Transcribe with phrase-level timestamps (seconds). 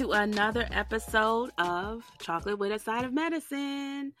[0.00, 4.14] To another episode of Chocolate with a Side of Medicine.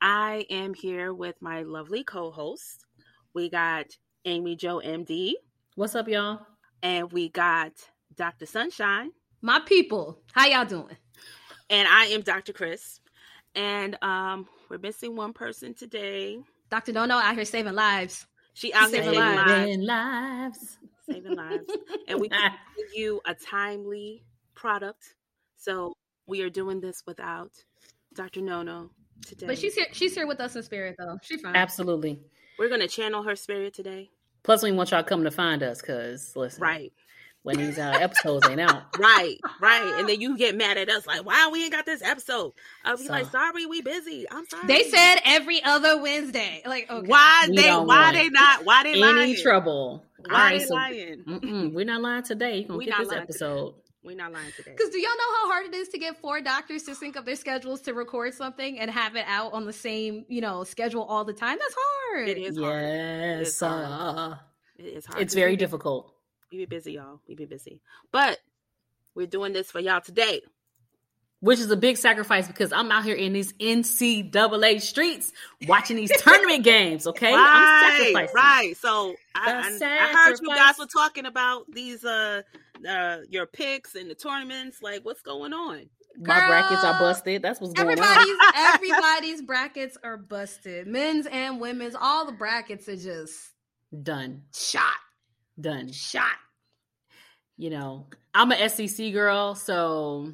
[0.00, 2.86] I am here with my lovely co host.
[3.34, 3.86] We got
[4.26, 5.32] Amy Jo, MD.
[5.74, 6.46] What's up, y'all?
[6.84, 7.72] And we got
[8.14, 8.46] Dr.
[8.46, 9.10] Sunshine.
[9.42, 10.96] My people, how y'all doing?
[11.68, 12.52] And I am Dr.
[12.52, 13.00] Chris.
[13.56, 16.38] And um, we're missing one person today.
[16.70, 16.92] Dr.
[16.92, 18.24] Dono out here saving lives.
[18.54, 19.50] She out here saving lives.
[19.50, 20.78] Saving lives.
[21.10, 21.64] Saving lives.
[22.06, 22.28] and we
[22.76, 24.22] give you a timely
[24.58, 25.14] product.
[25.56, 27.52] So we are doing this without
[28.14, 28.42] Dr.
[28.42, 28.90] Nono
[29.26, 29.46] today.
[29.46, 31.18] But she's here she's here with us in spirit though.
[31.22, 31.56] She's fine.
[31.56, 32.20] Absolutely.
[32.58, 34.10] We're gonna channel her spirit today.
[34.42, 36.62] Plus we want y'all come to find us because listen.
[36.62, 36.92] Right
[37.42, 38.82] when these uh, episodes ain't out.
[38.98, 39.94] Right, right.
[39.98, 42.52] And then you get mad at us like, wow, we ain't got this episode.
[42.84, 44.26] I'll be so, like, sorry, we busy.
[44.30, 44.66] I'm sorry.
[44.66, 46.62] They said every other Wednesday.
[46.66, 47.06] Like, okay.
[47.06, 49.36] why we they why they not why they any lying?
[49.36, 50.04] trouble?
[50.18, 51.74] Why All right, they so, lying?
[51.74, 52.58] we're not lying today.
[52.58, 53.70] You gonna we get this episode.
[53.70, 53.87] Today.
[54.04, 54.72] We're not lying today.
[54.76, 57.24] Because do y'all know how hard it is to get four doctors to sync up
[57.24, 61.02] their schedules to record something and have it out on the same, you know, schedule
[61.02, 61.58] all the time?
[61.58, 62.28] That's hard.
[62.28, 62.82] It is hard.
[62.82, 63.84] Yes, it is hard.
[63.84, 64.36] Uh,
[64.78, 65.20] it is hard.
[65.20, 66.14] It's very difficult
[66.50, 67.20] we be busy, y'all.
[67.28, 67.80] We be busy.
[68.12, 68.38] But
[69.14, 70.40] we're doing this for y'all today.
[71.40, 75.32] Which is a big sacrifice because I'm out here in these NCAA streets
[75.68, 77.06] watching these tournament games.
[77.06, 78.76] Okay, right, right.
[78.76, 82.42] So I, I, I, heard you guys were talking about these uh,
[82.86, 84.78] uh your picks and the tournaments.
[84.82, 85.88] Like, what's going on?
[86.22, 87.42] Girl, My brackets are busted.
[87.42, 88.52] That's what's going everybody's, on.
[88.74, 90.88] everybody's brackets are busted.
[90.88, 93.36] Men's and women's, all the brackets are just
[94.02, 94.42] done.
[94.52, 94.82] Shot
[95.60, 95.92] done.
[95.92, 96.36] Shot.
[97.56, 100.32] You know, I'm a SEC girl, so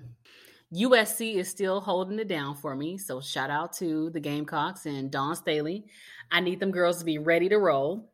[0.75, 2.99] USC is still holding it down for me.
[2.99, 5.87] So shout out to the Gamecocks and Dawn Staley.
[6.31, 8.13] I need them girls to be ready to roll.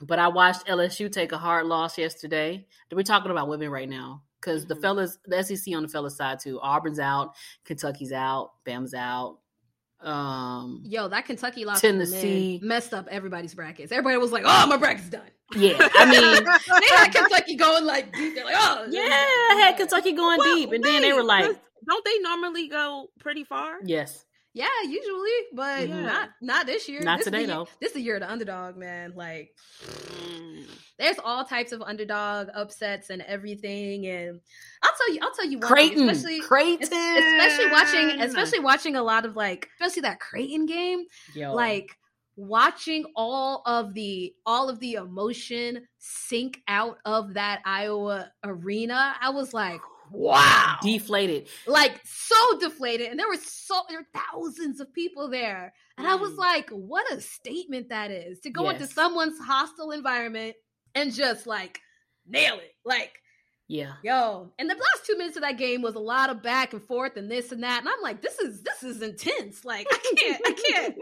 [0.00, 2.66] But I watched LSU take a hard loss yesterday.
[2.92, 4.74] We're talking about women right now because mm-hmm.
[4.74, 6.60] the fellas, the SEC on the fellas side too.
[6.60, 9.38] Auburn's out, Kentucky's out, Bama's out,
[10.00, 13.90] um, Yo, that Kentucky loss Tennessee messed up everybody's brackets.
[13.90, 15.22] Everybody was like, "Oh, my bracket's done."
[15.56, 18.34] Yeah, I mean, they had Kentucky going like deep.
[18.36, 21.24] They're like, "Oh, yeah," I had Kentucky going well, deep, and wait, then they were
[21.24, 21.46] like,
[21.88, 24.24] "Don't they normally go pretty far?" Yes.
[24.58, 26.00] Yeah, usually, but yeah.
[26.00, 27.00] not not this year.
[27.00, 27.68] Not this today though.
[27.80, 29.12] This is the year of the underdog, man.
[29.14, 29.54] Like,
[29.84, 30.64] mm.
[30.98, 34.08] there's all types of underdog upsets and everything.
[34.08, 34.40] And
[34.82, 38.96] I'll tell you, I'll tell you, one Creighton, thing, especially Creighton, especially watching, especially watching
[38.96, 41.04] a lot of like, especially that Creighton game,
[41.34, 41.54] Yo.
[41.54, 41.96] like
[42.34, 49.14] watching all of the all of the emotion sink out of that Iowa arena.
[49.20, 49.80] I was like
[50.10, 55.72] wow deflated like so deflated and there were so there were thousands of people there
[55.96, 56.10] and mm.
[56.10, 56.38] i was mm.
[56.38, 58.80] like what a statement that is to go yes.
[58.80, 60.54] into someone's hostile environment
[60.94, 61.80] and just like
[62.26, 63.12] nail it like
[63.68, 63.92] yeah.
[64.02, 66.82] Yo, and the last two minutes of that game was a lot of back and
[66.82, 67.80] forth and this and that.
[67.80, 69.62] And I'm like, this is this is intense.
[69.64, 70.96] Like, I can't, I can't.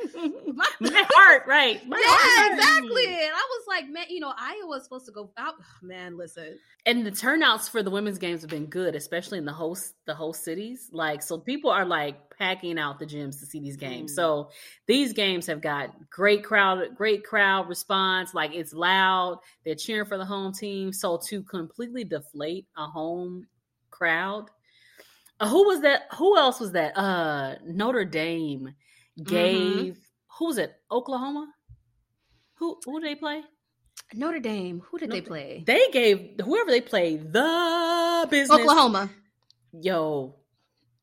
[0.56, 1.86] My, My heart, right.
[1.86, 2.52] My yeah, heart.
[2.58, 3.06] exactly.
[3.06, 5.54] And I was like, man, you know, Iowa's supposed to go out.
[5.60, 6.58] Oh, man, listen.
[6.84, 10.14] And the turnouts for the women's games have been good, especially in the host the
[10.14, 10.88] host cities.
[10.92, 14.12] Like, so people are like packing out the gyms to see these games.
[14.12, 14.14] Mm.
[14.14, 14.50] So
[14.86, 18.34] these games have got great crowd, great crowd response.
[18.34, 19.40] Like it's loud.
[19.64, 20.92] They're cheering for the home team.
[20.92, 23.46] So to completely deflate a home
[23.90, 24.50] crowd.
[25.38, 26.02] Uh, who was that?
[26.16, 26.96] Who else was that?
[26.96, 28.74] Uh Notre Dame
[29.22, 30.00] gave mm-hmm.
[30.38, 30.74] who was it?
[30.90, 31.52] Oklahoma?
[32.54, 33.42] Who who did they play?
[34.14, 34.82] Notre Dame.
[34.90, 35.64] Who did Notre, they play?
[35.66, 38.58] They gave whoever they played the business.
[38.58, 39.10] Oklahoma.
[39.72, 40.36] Yo,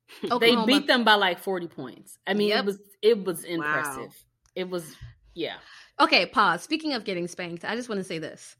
[0.25, 0.65] Oklahoma.
[0.65, 2.17] They beat them by like 40 points.
[2.27, 2.59] I mean, yep.
[2.59, 3.97] it was it was impressive.
[3.97, 4.09] Wow.
[4.55, 4.95] It was
[5.33, 5.55] yeah.
[5.99, 6.63] Okay, pause.
[6.63, 8.55] Speaking of getting spanked, I just want to say this.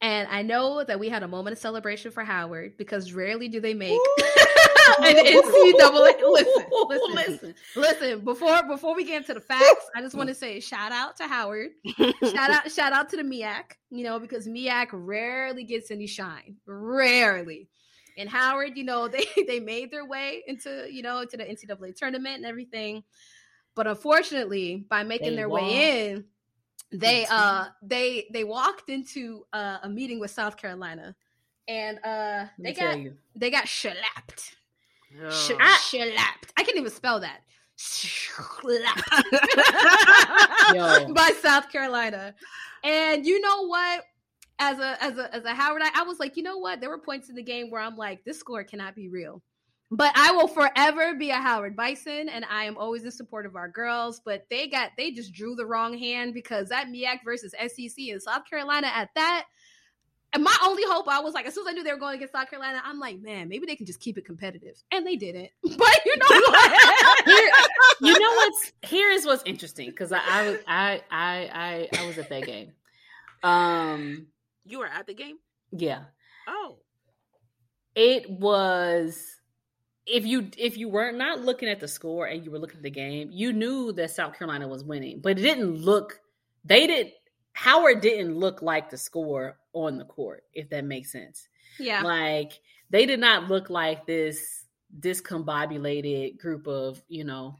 [0.00, 3.60] And I know that we had a moment of celebration for Howard because rarely do
[3.60, 3.98] they make
[5.00, 6.20] an NCAA.
[6.34, 8.20] Listen, listen, listen, listen.
[8.20, 11.26] Before before we get into the facts, I just want to say shout out to
[11.26, 11.70] Howard.
[11.96, 13.64] shout out shout out to the MEAC.
[13.90, 16.56] You know because MEAC rarely gets any shine.
[16.66, 17.68] Rarely
[18.16, 21.96] and Howard, you know, they they made their way into you know into the NCAA
[21.96, 23.04] tournament and everything,
[23.74, 26.24] but unfortunately, by making they their way in,
[26.92, 31.14] they uh they they walked into uh, a meeting with South Carolina,
[31.68, 32.98] and uh they got
[33.34, 34.56] they got shellapped.
[35.22, 35.30] Oh.
[35.30, 36.52] Sh- shellapped.
[36.56, 37.40] I can't even spell that.
[41.14, 42.34] by South Carolina.
[42.82, 44.04] And you know what?
[44.58, 46.80] As a as a as a Howard, I, I was like, you know what?
[46.80, 49.42] There were points in the game where I'm like, this score cannot be real.
[49.90, 53.54] But I will forever be a Howard Bison, and I am always in support of
[53.54, 54.20] our girls.
[54.24, 58.20] But they got they just drew the wrong hand because that MEAC versus SEC in
[58.20, 59.44] South Carolina at that.
[60.32, 62.16] And my only hope, I was like, as soon as I knew they were going
[62.16, 65.16] against South Carolina, I'm like, man, maybe they can just keep it competitive, and they
[65.16, 65.50] didn't.
[65.62, 67.24] But you know what?
[67.24, 67.50] Here,
[68.00, 72.18] you know what's here is what's interesting because I, I I I I I was
[72.18, 72.72] at that game.
[73.44, 74.26] Um,
[74.64, 75.36] You were at the game?
[75.72, 76.04] yeah,
[76.48, 76.78] Oh.
[77.94, 79.36] it was.
[80.06, 82.76] If you if you were not not looking at the score and you were looking
[82.76, 86.20] at the game, you knew that South Carolina was winning, but it didn't look.
[86.64, 87.14] They didn't.
[87.54, 91.48] Howard didn't look like the score on the court, if that makes sense.
[91.78, 92.52] yeah, Like
[92.90, 94.66] they did not look like this
[95.00, 97.56] discombobulated group of, you know,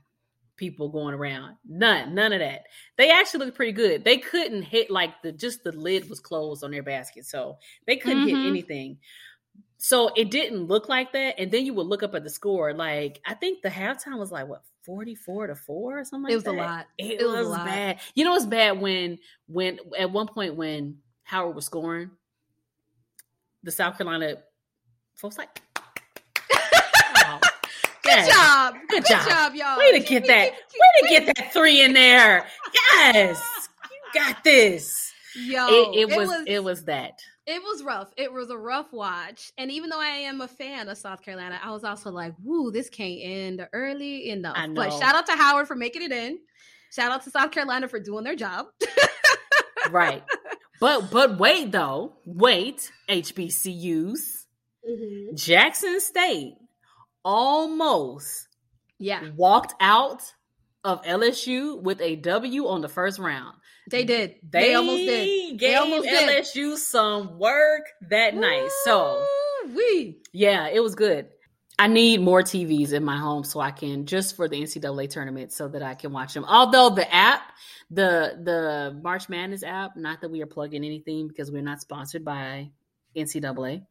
[0.57, 1.57] people going around.
[1.69, 2.67] None, none of that.
[2.97, 4.05] They actually looked pretty good.
[4.05, 7.27] They couldn't hit like the just the lid was closed on their basket.
[7.27, 8.29] So they couldn't Mhm.
[8.29, 8.99] hit anything.
[9.79, 11.39] So it didn't look like that.
[11.39, 12.73] And then you would look up at the score.
[12.73, 16.37] Like I think the halftime was like what 44 to 4 or something like it
[16.37, 16.55] was that.
[16.55, 16.87] a lot.
[16.99, 17.67] It, It was was, lot.
[17.67, 18.01] bad.
[18.15, 22.11] You know, it's bad when when at one point when Howard was scoring,
[23.63, 24.37] the South Carolina
[25.15, 25.63] folks like,
[28.15, 29.29] Good job, Good good job.
[29.29, 29.79] job, y'all.
[29.79, 30.53] Way to get that.
[30.53, 32.47] Way to get that three in there.
[32.93, 33.43] Yes,
[33.91, 35.13] you got this.
[35.37, 37.19] Yo, it, it, was, it was that.
[37.47, 38.13] It was rough.
[38.17, 39.53] It was a rough watch.
[39.59, 42.71] And even though I am a fan of South Carolina, I was also like, woo,
[42.71, 44.55] this can't end early enough.
[44.57, 46.39] I But shout out to Howard for making it in.
[46.93, 48.67] Shout out to South Carolina for doing their job.
[49.91, 50.23] Right.
[50.81, 54.19] But but wait though, wait, HBCUs.
[54.89, 55.35] Mm-hmm.
[55.35, 56.55] Jackson State
[57.25, 58.49] almost
[58.99, 60.23] yeah, walked out
[60.85, 63.57] of LSU with a W on the first round.
[63.91, 64.37] they did.
[64.49, 65.59] They, almost did.
[65.59, 66.45] Gave almost did.
[66.45, 68.69] LSU some work that night.
[68.85, 69.25] So
[69.75, 71.29] we yeah, it was good.
[71.77, 75.53] I need more TVs in my home so I can just for the NCAA tournament
[75.53, 76.45] so that I can watch them.
[76.47, 77.43] Although the app,
[77.91, 82.25] the the March Madness app, not that we are plugging anything because we're not sponsored
[82.25, 82.71] by
[83.17, 83.85] NCAA.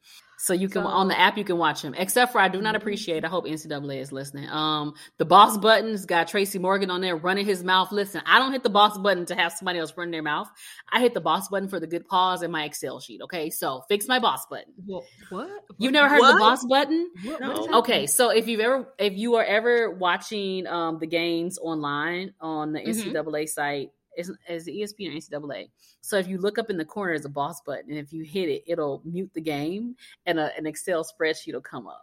[0.43, 1.93] So you can So- on the app you can watch them.
[1.97, 2.79] Except for I do not Mhm.
[2.79, 3.23] appreciate.
[3.23, 4.49] I hope NCAA is listening.
[4.49, 7.93] Um, the boss buttons got Tracy Morgan on there running his mouth.
[7.93, 10.49] Listen, I don't hit the boss button to have somebody else run their mouth.
[10.91, 13.21] I hit the boss button for the good cause in my Excel sheet.
[13.21, 14.73] Okay, so fix my boss button.
[14.85, 15.05] what?
[15.29, 15.49] What?
[15.77, 17.09] You've never heard of the boss button?
[17.23, 17.47] What- No.
[17.47, 17.75] what is that?
[17.75, 22.73] Okay, so if you've ever if you are ever watching um the games online on
[22.73, 22.87] the Mhm.
[22.89, 25.69] NCAA site, is is it ESPN or NCAA?
[26.01, 28.23] So if you look up in the corner there's a boss button, and if you
[28.23, 29.95] hit it, it'll mute the game
[30.25, 32.01] and a, an Excel spreadsheet will come up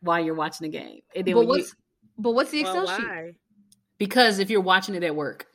[0.00, 1.00] while you're watching the game.
[1.14, 1.76] And then But when you, what's
[2.18, 3.34] but what's the Excel Well, sheet?
[3.98, 5.46] because if you're watching it at work,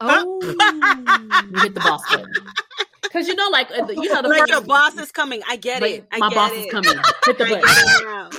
[0.00, 2.32] Oh, you hit the boss button.
[3.02, 5.40] Because you know, like uh, you know, the like first, your boss is coming.
[5.48, 6.08] I get like, it.
[6.10, 6.54] I my get boss it.
[6.56, 6.96] is coming.
[7.26, 7.60] Hit the button.
[7.60, 8.30] get it now.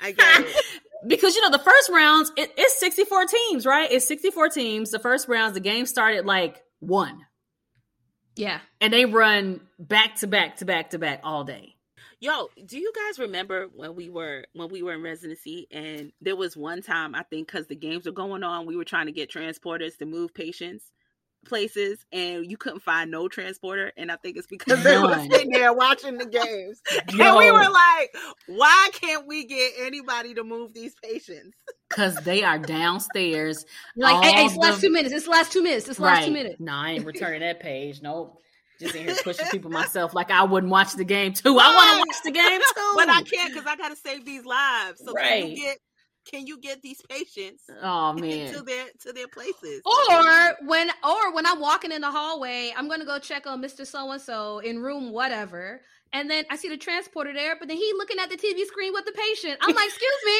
[0.00, 0.54] I get it.
[1.06, 3.90] because you know the first rounds it, it's 64 teams right?
[3.90, 4.90] It's 64 teams.
[4.90, 7.24] The first rounds the game started like one.
[8.36, 8.60] Yeah.
[8.80, 11.74] and they run back to back to back to back all day.
[12.20, 16.36] Yo, do you guys remember when we were when we were in residency and there
[16.36, 19.12] was one time I think because the games were going on, we were trying to
[19.12, 20.92] get transporters to move patients
[21.46, 25.50] places and you couldn't find no transporter and I think it's because they were sitting
[25.50, 26.80] there watching the games.
[27.08, 28.14] And we were like,
[28.46, 31.56] why can't we get anybody to move these patients?
[31.88, 33.64] because they are downstairs
[33.96, 35.14] Like, hey, hey, it's the last two minutes.
[35.14, 35.88] It's the last two minutes.
[35.88, 36.56] It's the last two minutes.
[36.58, 38.40] no i ain't returning that page nope
[38.78, 41.90] just in here pushing people myself like i wouldn't watch the game too i want
[41.92, 45.00] to watch the game too But I can't because I gotta save these lives.
[45.04, 45.50] So can Right.
[45.50, 45.78] you get
[46.30, 49.82] can you get these patients oh to their to their places?
[49.84, 53.86] Or when or when I'm walking in the hallway, I'm gonna go check on Mr.
[53.86, 55.80] So and so in room whatever.
[56.12, 58.94] And then I see the transporter there, but then he looking at the TV screen
[58.94, 59.58] with the patient.
[59.60, 60.38] I'm like, excuse me,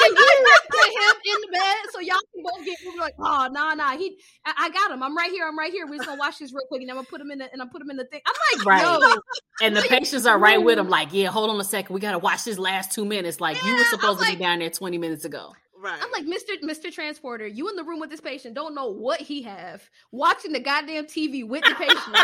[0.00, 3.48] can you put him in the bed so y'all can both get we're like, oh
[3.50, 3.96] nah nah.
[3.96, 5.02] He I, I got him.
[5.02, 5.86] I'm right here, I'm right here.
[5.86, 7.62] We're just gonna watch this real quick and I'm gonna put him in the and
[7.62, 8.20] I put him in the thing.
[8.26, 8.82] I'm like, Right.
[8.82, 9.20] yo,
[9.62, 12.18] and the patients are right with him, like yeah hold on a second we gotta
[12.18, 14.58] watch this last two minutes like you were Yeah, I'm supposed to like- be down
[14.58, 15.98] there 20 minutes ago Right.
[16.02, 16.60] I'm like, Mr.
[16.62, 16.92] Mr.
[16.92, 20.60] Transporter, you in the room with this patient, don't know what he have, watching the
[20.60, 22.16] goddamn TV with the patient,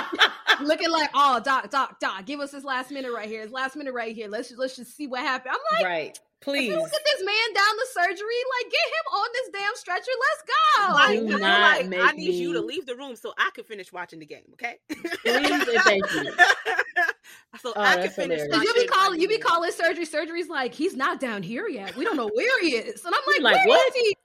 [0.61, 3.77] looking like, oh, doc, doc, doc, give us this last minute right here, this last
[3.77, 4.29] minute right here.
[4.29, 5.55] Let's just, let's just see what happened.
[5.55, 9.07] I'm like, right if please you get this man down the surgery, like get him
[9.13, 10.11] on this damn stretcher.
[10.21, 10.93] Let's go.
[10.95, 13.51] Like, Do you not like, make I need you to leave the room so I
[13.55, 14.79] can finish watching the game, okay?
[14.89, 16.33] Please and thank you.
[17.61, 18.41] so Oh, I can finish.
[18.41, 20.05] you be calling, you be calling surgery.
[20.05, 21.97] Surgery's like he's not down here yet.
[21.97, 23.05] We don't know where he is.
[23.05, 23.89] And I'm like, Like, where what?
[23.89, 24.17] is he?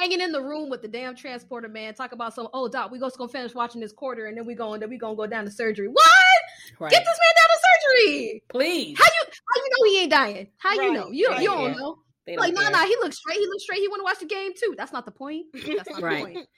[0.00, 1.94] Hanging in the room with the damn transporter man.
[1.94, 2.48] Talk about some.
[2.52, 4.98] Oh, doc, we just gonna finish watching this quarter, and then we going, then we
[4.98, 5.88] gonna go down to surgery.
[5.88, 6.06] What?
[6.78, 8.42] right Get this man down to surgery.
[8.48, 10.46] please How you how you know he ain't dying?
[10.58, 11.10] How you know?
[11.10, 11.78] You right, you don't yeah.
[11.78, 11.98] know.
[12.26, 13.38] They don't Like nah nah, he looks straight.
[13.38, 13.80] He looks straight.
[13.80, 14.74] He want to watch the game too.
[14.76, 15.46] That's not the point.
[15.54, 16.18] That's not Right.
[16.18, 16.48] the point.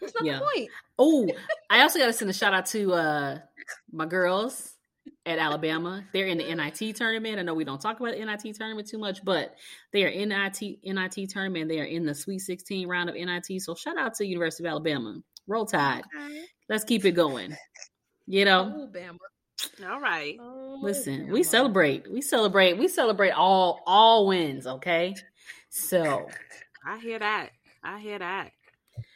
[0.00, 0.38] That's not Yeah.
[0.38, 0.70] the point.
[0.98, 1.28] oh
[1.70, 3.38] i also gotta send a shout out to uh
[3.90, 4.74] my girls
[5.26, 6.04] at Alabama.
[6.12, 7.38] They're in the NIT tournament.
[7.38, 9.56] I know we don't talk about the NIT tournament too much, but
[9.92, 11.68] they are in the NIT, NIT tournament.
[11.68, 13.60] They are in the Sweet 16 round of NIT.
[13.60, 15.20] So shout out to University of Alabama.
[15.46, 16.02] Roll Tide.
[16.16, 16.44] Okay.
[16.68, 17.56] Let's keep it going.
[18.26, 18.64] You know?
[18.64, 19.18] Alabama.
[19.86, 20.36] All right.
[20.40, 22.10] Oh, Listen, we celebrate.
[22.10, 22.78] We celebrate.
[22.78, 25.14] We celebrate all all wins, okay?
[25.70, 26.28] So
[26.86, 27.50] I hear that.
[27.84, 28.52] I hear that.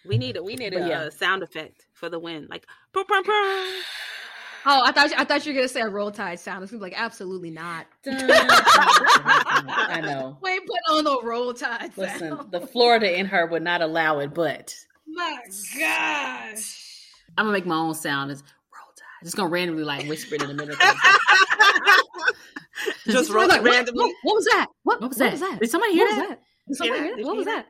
[0.04, 1.08] We need a we need a, yeah.
[1.10, 2.46] sound effect for the win.
[2.48, 3.82] Like boom, boom, boom.
[4.68, 6.64] Oh, I thought I thought you were gonna say a roll tide sound.
[6.64, 7.86] It's gonna be like absolutely not.
[8.06, 10.38] I know.
[10.42, 11.92] Wait, put on the roll tide.
[11.96, 12.50] Listen, sound.
[12.50, 14.74] the Florida in her would not allow it, but
[15.06, 15.38] my
[15.78, 16.82] gosh.
[17.38, 18.32] I'm gonna make my own sound.
[18.32, 18.55] It's roll tide.
[19.24, 20.76] Just gonna randomly like whisper it in the middle.
[23.06, 24.04] Just roll like, randomly.
[24.04, 24.66] What, what, was that?
[24.82, 25.24] What, what was that?
[25.24, 25.60] What was that?
[25.60, 26.40] Did somebody hear what that?
[26.68, 27.24] Did somebody hear that?
[27.24, 27.66] What was that?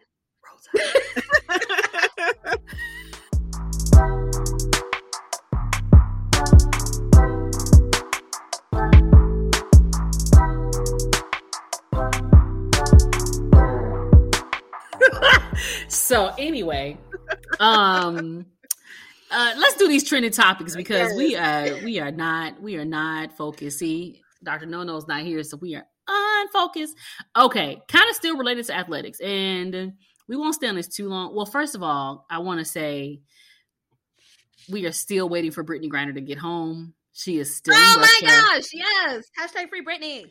[15.89, 16.99] So anyway,
[17.59, 18.47] um
[19.37, 23.37] uh let's do these trending topics because we are we are not we are not
[23.37, 23.79] focused.
[23.79, 24.67] See, Dr.
[24.67, 26.97] No No's not here, so we are unfocused.
[27.37, 29.93] Okay, kind of still related to athletics, and
[30.27, 31.35] we won't stay on this too long.
[31.35, 33.21] Well, first of all, I want to say
[34.71, 36.95] we are still waiting for Brittney Griner to get home.
[37.13, 37.75] She is still.
[37.77, 38.65] Oh my gosh!
[38.73, 40.31] Yes, hashtag free Brittney.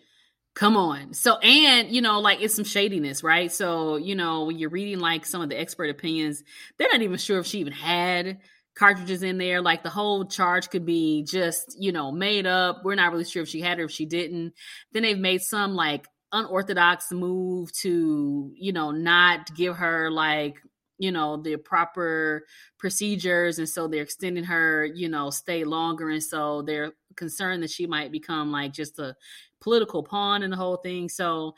[0.55, 1.13] Come on.
[1.13, 3.51] So, and, you know, like it's some shadiness, right?
[3.51, 6.43] So, you know, when you're reading like some of the expert opinions,
[6.77, 8.39] they're not even sure if she even had
[8.75, 9.61] cartridges in there.
[9.61, 12.81] Like the whole charge could be just, you know, made up.
[12.83, 14.53] We're not really sure if she had or if she didn't.
[14.91, 20.61] Then they've made some like unorthodox move to, you know, not give her like,
[20.97, 22.45] you know, the proper
[22.77, 23.59] procedures.
[23.59, 26.09] And so they're extending her, you know, stay longer.
[26.09, 29.15] And so they're concerned that she might become like just a
[29.61, 31.09] political pawn in the whole thing.
[31.09, 31.55] So,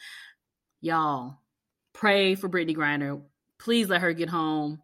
[0.81, 1.39] y'all,
[1.93, 3.21] pray for Brittney Griner.
[3.57, 4.81] Please let her get home.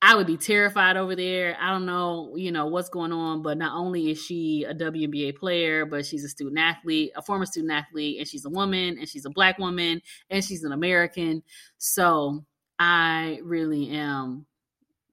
[0.00, 1.56] I would be terrified over there.
[1.60, 5.36] I don't know, you know, what's going on, but not only is she a WNBA
[5.36, 9.08] player, but she's a student athlete, a former student athlete, and she's a woman, and
[9.08, 10.00] she's a black woman,
[10.30, 11.42] and she's an American.
[11.78, 12.44] So
[12.78, 14.46] I really am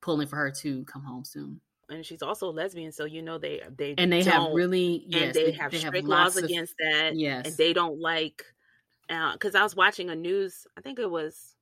[0.01, 3.61] pulling for her to come home soon and she's also lesbian, so you know they
[3.77, 6.45] they and they have really yes, and they, they have they strict have laws of,
[6.45, 7.15] against that.
[7.15, 8.43] Yes, and they don't like
[9.07, 10.65] because uh, I was watching a news.
[10.77, 11.54] I think it was.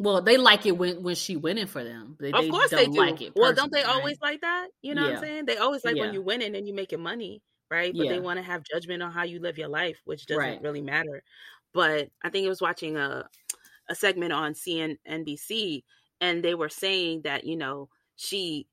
[0.00, 2.16] Well, they like it when when she winning for them.
[2.20, 2.98] They, of course they do.
[2.98, 4.32] Like it well, don't they always right?
[4.32, 4.68] like that?
[4.80, 5.08] You know yeah.
[5.08, 5.46] what I'm saying?
[5.46, 6.04] They always like yeah.
[6.04, 7.92] when you winning and you making money, right?
[7.92, 8.12] But yeah.
[8.12, 10.62] they want to have judgment on how you live your life, which doesn't right.
[10.62, 11.24] really matter.
[11.74, 13.28] But I think it was watching a
[13.88, 15.82] a segment on CNBC,
[16.20, 18.68] and they were saying that you know she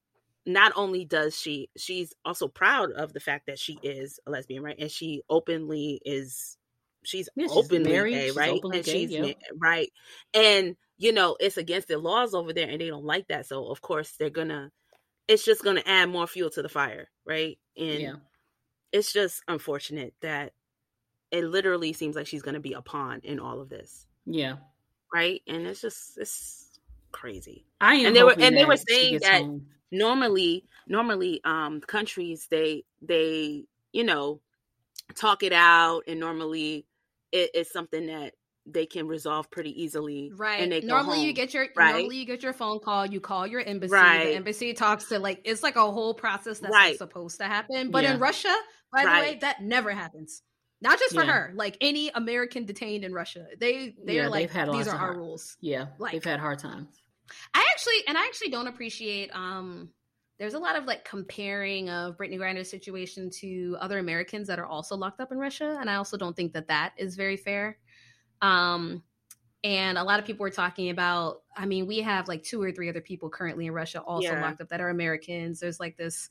[0.45, 4.61] not only does she she's also proud of the fact that she is a lesbian
[4.61, 6.57] right and she openly is
[7.03, 9.33] she's, yeah, she's openly married, gay right openly and gay, she's yeah.
[9.59, 9.89] right
[10.33, 13.67] and you know it's against the laws over there and they don't like that so
[13.67, 14.71] of course they're gonna
[15.27, 17.57] it's just gonna add more fuel to the fire right?
[17.77, 18.15] And yeah.
[18.91, 20.53] it's just unfortunate that
[21.31, 24.05] it literally seems like she's gonna be a pawn in all of this.
[24.25, 24.57] Yeah.
[25.13, 25.41] Right?
[25.47, 26.79] And it's just it's
[27.11, 27.65] crazy.
[27.81, 29.67] I am and they were and they were saying that home.
[29.91, 34.41] normally normally um countries they they you know
[35.15, 36.85] talk it out and normally
[37.31, 38.33] it's something that
[38.65, 41.91] they can resolve pretty easily right and they normally you get your right?
[41.95, 44.25] normally you get your phone call you call your embassy right.
[44.25, 46.97] the embassy talks to like it's like a whole process that's right.
[46.97, 48.13] supposed to happen but yeah.
[48.13, 48.55] in russia
[48.91, 49.05] by right.
[49.05, 50.41] the way that never happens
[50.81, 51.31] not just for yeah.
[51.31, 55.17] her like any american detained in russia they they're yeah, like these are our hard.
[55.17, 56.87] rules yeah like, they've had hard times
[57.53, 59.89] I actually and I actually don't appreciate um
[60.37, 64.65] there's a lot of like comparing of Brittney Griner's situation to other Americans that are
[64.65, 67.77] also locked up in Russia and I also don't think that that is very fair.
[68.41, 69.03] Um
[69.63, 72.71] and a lot of people were talking about I mean we have like two or
[72.71, 74.41] three other people currently in Russia also yeah.
[74.41, 75.59] locked up that are Americans.
[75.59, 76.29] There's like this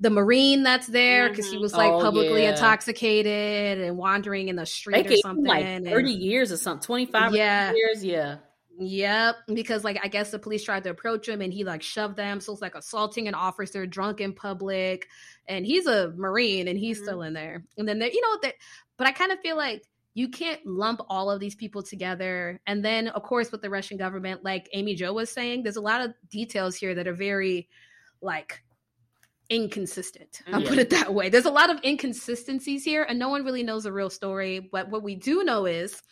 [0.00, 1.56] the marine that's there because mm-hmm.
[1.56, 2.50] he was like oh, publicly yeah.
[2.50, 5.44] intoxicated and wandering in the street or something.
[5.44, 7.72] Like 30 and, years or something, 25 yeah.
[7.72, 8.36] years, yeah.
[8.78, 12.16] Yep, because like I guess the police tried to approach him and he like shoved
[12.16, 12.40] them.
[12.40, 15.08] So it's like assaulting an officer drunk in public.
[15.46, 17.06] And he's a Marine and he's mm-hmm.
[17.06, 17.64] still in there.
[17.78, 18.54] And then there, you know, that
[18.96, 22.60] but I kind of feel like you can't lump all of these people together.
[22.66, 25.80] And then of course with the Russian government, like Amy Jo was saying, there's a
[25.80, 27.68] lot of details here that are very
[28.20, 28.62] like
[29.52, 30.42] inconsistent.
[30.52, 30.68] I'll yeah.
[30.68, 31.28] put it that way.
[31.28, 34.60] There's a lot of inconsistencies here, and no one really knows the real story.
[34.72, 36.02] But what we do know is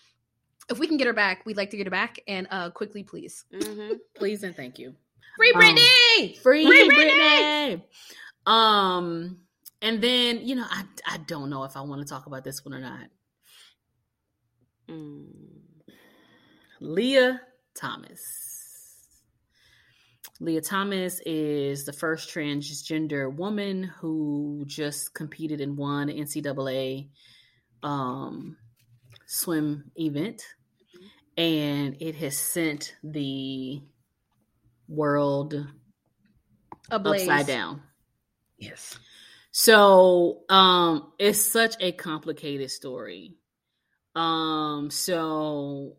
[0.69, 3.03] if we can get her back, we'd like to get her back and uh quickly,
[3.03, 3.45] please.
[3.53, 3.95] Mm-hmm.
[4.15, 4.95] please and thank you.
[5.37, 6.37] Free Brittney!
[6.37, 7.83] Um, free, free Brittney!
[8.47, 8.51] Brittney!
[8.51, 9.39] Um
[9.83, 12.65] and then you know, I I don't know if I want to talk about this
[12.65, 13.07] one or not.
[14.91, 15.27] Mm.
[16.81, 17.41] Lia
[17.75, 18.51] Thomas.
[20.41, 27.11] Lia Thomas is the first transgender woman who just competed in one NCAA
[27.83, 28.57] um,
[29.27, 30.43] swim event,
[31.37, 33.83] and it has sent the
[34.89, 35.67] world
[36.91, 37.23] Ablaze.
[37.23, 37.83] upside down.
[38.59, 38.99] Yes.
[39.53, 43.37] So um, it's such a complicated story.
[44.15, 45.97] Um, so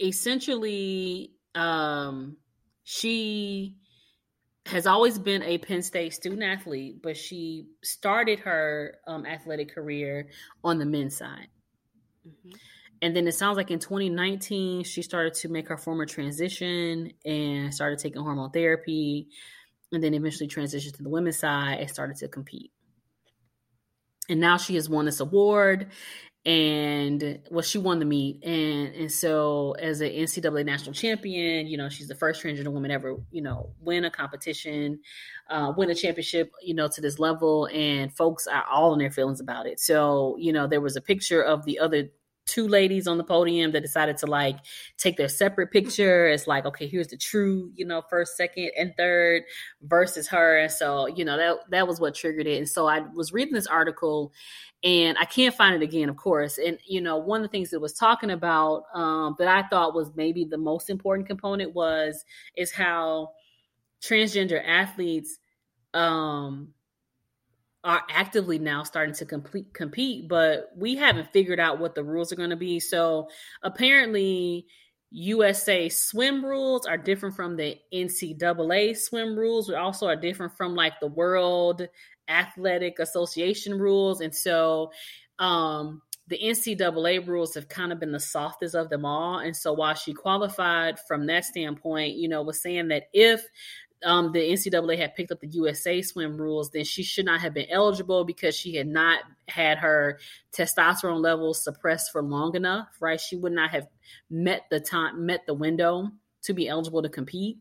[0.00, 2.36] essentially, um,
[2.84, 3.76] she
[4.66, 10.28] has always been a Penn State student athlete, but she started her um, athletic career
[10.62, 11.48] on the men's side.
[12.26, 12.56] Mm-hmm.
[13.02, 17.74] And then it sounds like in 2019, she started to make her former transition and
[17.74, 19.28] started taking hormone therapy,
[19.92, 22.72] and then eventually transitioned to the women's side and started to compete.
[24.30, 25.88] And now she has won this award
[26.46, 31.78] and well she won the meet and and so as an ncaa national champion you
[31.78, 35.00] know she's the first transgender woman ever you know win a competition
[35.50, 39.10] uh, win a championship you know to this level and folks are all in their
[39.10, 39.78] feelings about it.
[39.80, 42.10] So you know there was a picture of the other
[42.46, 44.56] two ladies on the podium that decided to like
[44.98, 46.26] take their separate picture.
[46.26, 49.44] It's like, okay, here's the true, you know, first, second, and third
[49.82, 50.58] versus her.
[50.58, 52.58] And so, you know, that that was what triggered it.
[52.58, 54.32] And so I was reading this article
[54.82, 56.58] and I can't find it again, of course.
[56.58, 59.94] And you know, one of the things it was talking about um, that I thought
[59.94, 62.24] was maybe the most important component was
[62.56, 63.30] is how
[64.02, 65.38] transgender athletes
[65.94, 66.74] um,
[67.84, 72.32] are actively now starting to complete compete, but we haven't figured out what the rules
[72.32, 72.80] are going to be.
[72.80, 73.28] So
[73.62, 74.66] apparently,
[75.10, 79.68] USA swim rules are different from the NCAA swim rules.
[79.68, 81.86] We also are different from like the World
[82.26, 84.20] athletic association rules.
[84.20, 84.90] And so
[85.38, 89.38] um, the NCAA rules have kind of been the softest of them all.
[89.38, 93.44] And so while she qualified from that standpoint, you know, was saying that if
[94.04, 97.54] um, the NCAA had picked up the USA swim rules, then she should not have
[97.54, 100.18] been eligible because she had not had her
[100.52, 103.20] testosterone levels suppressed for long enough, right?
[103.20, 103.86] She would not have
[104.30, 106.10] met the time, met the window
[106.42, 107.58] to be eligible to compete.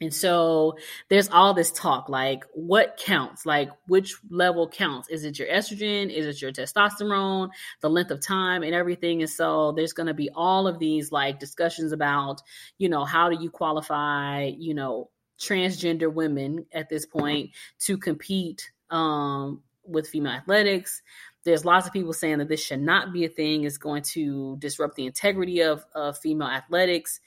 [0.00, 0.76] And so
[1.08, 3.46] there's all this talk like what counts?
[3.46, 5.08] Like which level counts?
[5.08, 6.12] Is it your estrogen?
[6.12, 7.50] Is it your testosterone?
[7.80, 9.22] The length of time and everything.
[9.22, 12.42] And so there's going to be all of these like discussions about,
[12.76, 18.70] you know, how do you qualify, you know, transgender women at this point to compete
[18.90, 21.02] um, with female athletics.
[21.44, 23.64] There's lots of people saying that this should not be a thing.
[23.64, 27.20] It's going to disrupt the integrity of, of female athletics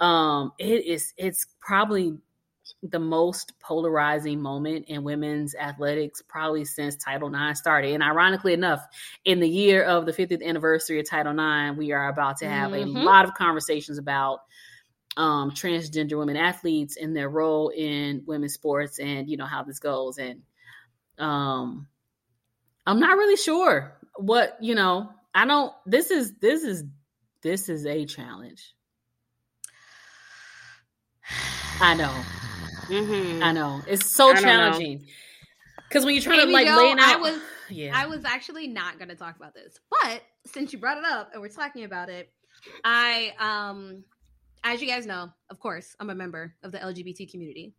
[0.00, 2.16] um, it is it's probably
[2.82, 7.92] the most polarizing moment in women's athletics probably since Title IX started.
[7.92, 8.86] And ironically enough,
[9.24, 12.72] in the year of the 50th anniversary of Title IX, we are about to have
[12.72, 12.96] mm-hmm.
[12.96, 14.40] a lot of conversations about
[15.16, 19.78] um, transgender women athletes and their role in women's sports and you know how this
[19.78, 20.18] goes.
[20.18, 20.42] And
[21.18, 21.86] um,
[22.86, 25.10] I'm not really sure what you know.
[25.34, 25.72] I don't.
[25.86, 26.84] This is this is
[27.42, 28.74] this is a challenge.
[31.80, 32.14] I know.
[32.88, 33.42] Mm-hmm.
[33.42, 33.82] I know.
[33.86, 35.06] It's so challenging.
[35.88, 37.38] Because when you're trying Amy to like lay out, I was,
[37.70, 37.92] yeah.
[37.94, 41.30] I was actually not going to talk about this, but since you brought it up
[41.32, 42.32] and we're talking about it,
[42.82, 44.04] I, um,
[44.64, 47.74] as you guys know, of course, I'm a member of the LGBT community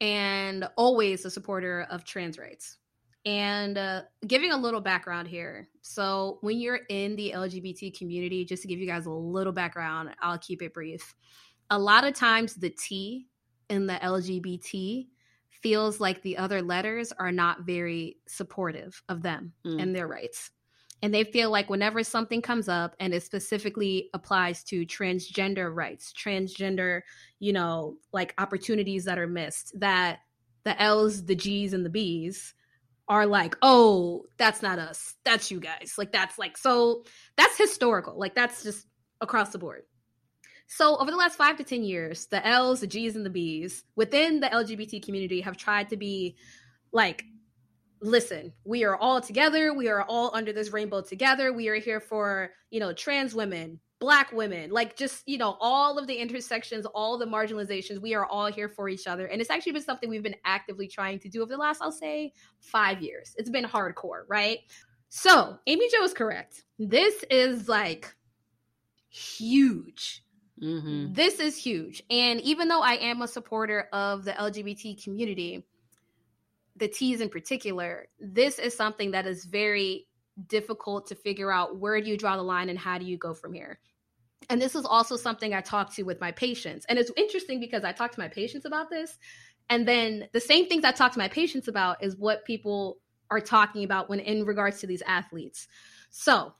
[0.00, 2.78] and always a supporter of trans rights.
[3.24, 5.66] And uh, giving a little background here.
[5.82, 10.10] So, when you're in the LGBT community, just to give you guys a little background,
[10.20, 11.16] I'll keep it brief
[11.70, 13.26] a lot of times the T
[13.68, 15.06] in the LGBT
[15.50, 19.80] feels like the other letters are not very supportive of them mm.
[19.80, 20.50] and their rights.
[21.02, 26.12] And they feel like whenever something comes up and it specifically applies to transgender rights,
[26.12, 27.02] transgender,
[27.38, 30.20] you know, like opportunities that are missed, that
[30.64, 32.54] the L's, the G's, and the B's
[33.08, 35.14] are like, oh, that's not us.
[35.24, 35.94] That's you guys.
[35.96, 37.04] Like, that's like, so
[37.36, 38.18] that's historical.
[38.18, 38.86] Like, that's just
[39.20, 39.82] across the board.
[40.66, 43.84] So, over the last five to 10 years, the L's, the G's, and the B's
[43.94, 46.36] within the LGBT community have tried to be
[46.90, 47.24] like,
[48.00, 49.72] listen, we are all together.
[49.72, 51.52] We are all under this rainbow together.
[51.52, 55.98] We are here for, you know, trans women, black women, like just, you know, all
[55.98, 58.00] of the intersections, all the marginalizations.
[58.00, 59.26] We are all here for each other.
[59.26, 61.92] And it's actually been something we've been actively trying to do over the last, I'll
[61.92, 63.34] say, five years.
[63.38, 64.58] It's been hardcore, right?
[65.08, 66.64] So, Amy Jo is correct.
[66.78, 68.14] This is like
[69.08, 70.22] huge
[70.62, 71.12] Mm-hmm.
[71.12, 72.02] This is huge.
[72.10, 75.64] And even though I am a supporter of the LGBT community,
[76.76, 80.06] the T's in particular, this is something that is very
[80.46, 83.32] difficult to figure out where do you draw the line and how do you go
[83.32, 83.78] from here.
[84.50, 86.84] And this is also something I talk to with my patients.
[86.88, 89.18] And it's interesting because I talk to my patients about this.
[89.70, 92.98] And then the same things I talk to my patients about is what people
[93.30, 95.66] are talking about when in regards to these athletes.
[96.10, 96.54] So,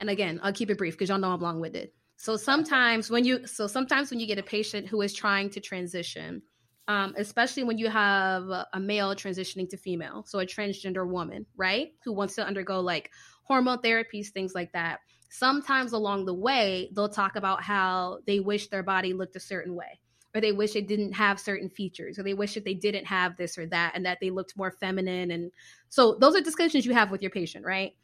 [0.00, 1.90] and again, I'll keep it brief because y'all know I'm long winded.
[2.16, 5.60] So sometimes when you so sometimes when you get a patient who is trying to
[5.60, 6.42] transition,
[6.88, 11.92] um, especially when you have a male transitioning to female, so a transgender woman, right,
[12.02, 13.10] who wants to undergo like
[13.44, 15.00] hormone therapies, things like that.
[15.28, 19.74] Sometimes along the way, they'll talk about how they wish their body looked a certain
[19.74, 20.00] way,
[20.34, 23.36] or they wish it didn't have certain features, or they wish that they didn't have
[23.36, 25.30] this or that, and that they looked more feminine.
[25.30, 25.52] And
[25.90, 27.94] so those are discussions you have with your patient, right?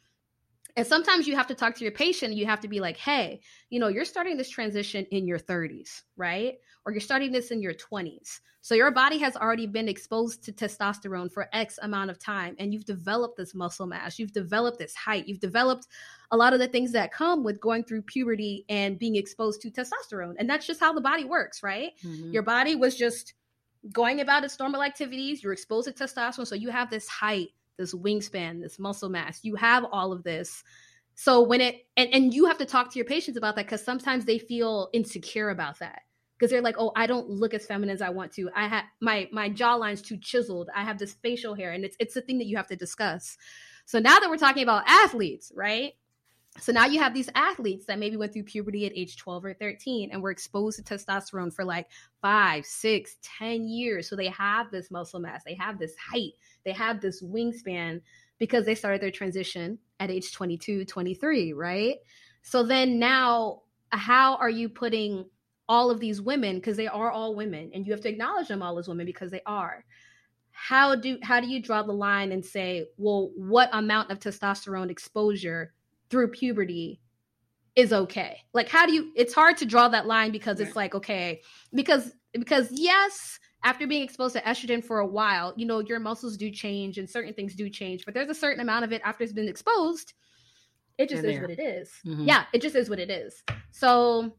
[0.75, 2.97] And sometimes you have to talk to your patient and you have to be like,
[2.97, 6.55] hey, you know, you're starting this transition in your 30s, right?
[6.85, 8.39] Or you're starting this in your 20s.
[8.61, 12.73] So your body has already been exposed to testosterone for X amount of time and
[12.73, 15.87] you've developed this muscle mass, you've developed this height, you've developed
[16.31, 19.69] a lot of the things that come with going through puberty and being exposed to
[19.69, 20.33] testosterone.
[20.39, 21.91] And that's just how the body works, right?
[22.03, 22.31] Mm-hmm.
[22.31, 23.35] Your body was just
[23.93, 27.93] going about its normal activities, you're exposed to testosterone, so you have this height this
[27.93, 29.39] wingspan, this muscle mass.
[29.43, 30.63] You have all of this.
[31.15, 33.83] So when it and, and you have to talk to your patients about that because
[33.83, 36.01] sometimes they feel insecure about that.
[36.37, 38.49] Because they're like, oh, I don't look as feminine as I want to.
[38.53, 40.69] I have my my jawline's too chiseled.
[40.75, 43.37] I have this facial hair, and it's it's a thing that you have to discuss.
[43.85, 45.93] So now that we're talking about athletes, right?
[46.57, 49.53] So now you have these athletes that maybe went through puberty at age 12 or
[49.53, 51.87] 13 and were exposed to testosterone for like
[52.21, 54.09] five, six, ten years.
[54.09, 56.31] So they have this muscle mass, they have this height,
[56.63, 58.01] they have this wingspan
[58.39, 61.95] because they started their transition at age 22, 23, right?
[62.41, 65.25] So then now, how are you putting
[65.67, 68.61] all of these women, because they are all women, and you have to acknowledge them
[68.61, 69.83] all as women because they are.
[70.51, 74.89] How do how do you draw the line and say, well, what amount of testosterone
[74.89, 75.73] exposure
[76.09, 77.01] through puberty
[77.75, 78.37] is okay.
[78.53, 81.41] Like how do you it's hard to draw that line because it's like okay,
[81.73, 86.37] because because yes, after being exposed to estrogen for a while, you know, your muscles
[86.37, 89.23] do change and certain things do change, but there's a certain amount of it after
[89.23, 90.13] it's been exposed.
[90.97, 91.91] It just is what it is.
[92.05, 92.25] Mm-hmm.
[92.25, 93.43] Yeah, it just is what it is.
[93.71, 94.33] So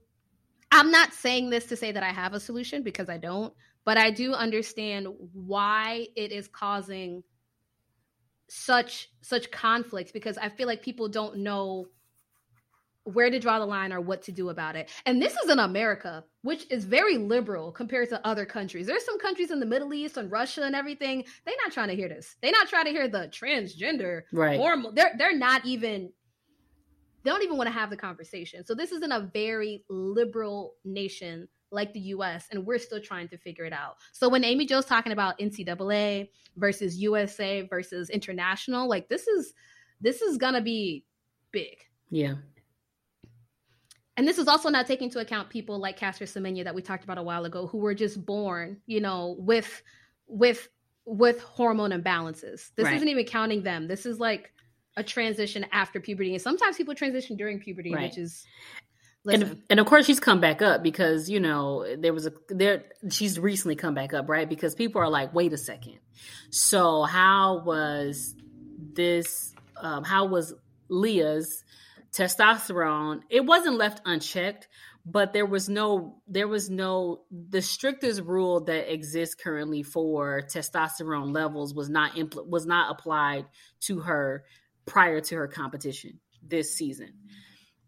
[0.70, 3.52] I'm not saying this to say that I have a solution because I don't,
[3.84, 7.22] but I do understand why it is causing
[8.48, 11.88] such such conflict because I feel like people don't know
[13.06, 14.90] where to draw the line or what to do about it.
[15.06, 18.88] And this is in America, which is very liberal compared to other countries.
[18.88, 21.24] There's some countries in the Middle East and Russia and everything.
[21.44, 22.34] They're not trying to hear this.
[22.42, 24.58] They're not trying to hear the transgender right.
[24.58, 24.94] hormone.
[24.94, 26.10] They're they're not even
[27.22, 28.64] they don't even want to have the conversation.
[28.64, 33.28] So this is in a very liberal nation like the US, and we're still trying
[33.28, 33.96] to figure it out.
[34.12, 39.54] So when Amy Jo's talking about NCAA versus USA versus international, like this is
[40.00, 41.04] this is gonna be
[41.52, 41.78] big.
[42.10, 42.34] Yeah.
[44.16, 47.04] And this is also not taking into account people like Caster Semenya that we talked
[47.04, 49.82] about a while ago, who were just born, you know, with
[50.26, 50.68] with
[51.04, 52.70] with hormone imbalances.
[52.76, 52.94] This right.
[52.94, 53.86] isn't even counting them.
[53.86, 54.52] This is like
[54.96, 56.32] a transition after puberty.
[56.32, 58.04] And sometimes people transition during puberty, right.
[58.04, 58.44] which is
[59.26, 62.84] and, and of course she's come back up because you know there was a there
[63.10, 64.48] she's recently come back up right?
[64.48, 65.98] Because people are like wait a second.
[66.50, 68.34] So how was
[68.94, 70.54] this um, how was
[70.88, 71.64] Lia's
[72.12, 73.20] testosterone?
[73.28, 74.68] It wasn't left unchecked
[75.06, 81.32] but there was no there was no the strictest rule that exists currently for testosterone
[81.32, 83.46] levels was not impl- was not applied
[83.80, 84.44] to her
[84.84, 87.12] prior to her competition this season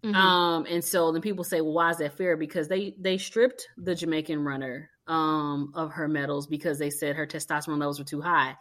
[0.04, 0.14] Mm-hmm.
[0.14, 2.36] Um, and so then people say, well, why is that fair?
[2.36, 7.26] Because they they stripped the Jamaican runner um of her medals because they said her
[7.26, 8.56] testosterone levels were too high.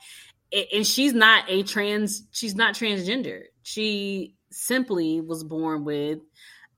[0.74, 3.44] And she's not a trans she's not transgender.
[3.64, 6.20] She simply was born with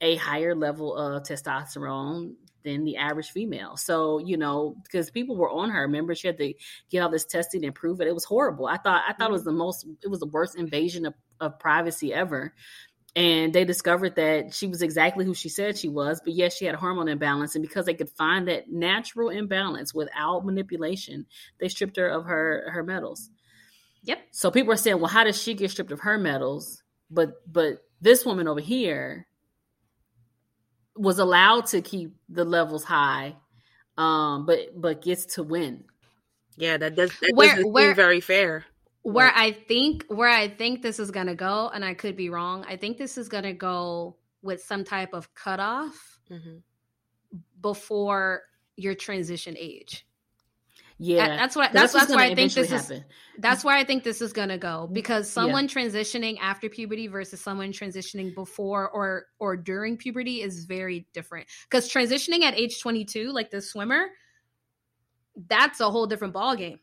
[0.02, 3.78] a higher level of testosterone than the average female.
[3.78, 5.82] So, you know, because people were on her.
[5.82, 6.54] Remember, she had to
[6.90, 8.08] get all this testing and prove it.
[8.08, 8.68] It was horrible.
[8.68, 9.30] I thought I thought mm-hmm.
[9.30, 12.54] it was the most it was the worst invasion of, of privacy ever
[13.20, 16.66] and they discovered that she was exactly who she said she was but yes she
[16.66, 17.54] had a hormone imbalance.
[17.54, 21.26] And because they could find that natural imbalance without manipulation
[21.60, 23.30] they stripped her of her her medals
[24.04, 24.20] yep.
[24.32, 27.84] So people are saying well how does she get stripped of her medals but but
[28.00, 29.28] this woman over here
[30.96, 33.36] was allowed to keep the levels high
[33.98, 35.84] um but but gets to win.
[36.56, 38.66] Yeah that does that where, doesn't where, seem very fair
[39.02, 42.66] where I think where I think this is gonna go, and I could be wrong.
[42.68, 46.58] I think this is gonna go with some type of cutoff mm-hmm.
[47.62, 48.44] before
[48.76, 50.06] your transition age.
[51.02, 52.98] Yeah, that's what that's, that's, why I think this happen.
[52.98, 53.04] is
[53.38, 55.70] that's where I think this is going to go because someone yeah.
[55.74, 61.48] transitioning after puberty versus someone transitioning before or or during puberty is very different.
[61.70, 64.08] Because transitioning at age 22, like the swimmer,
[65.48, 66.80] that's a whole different ball game.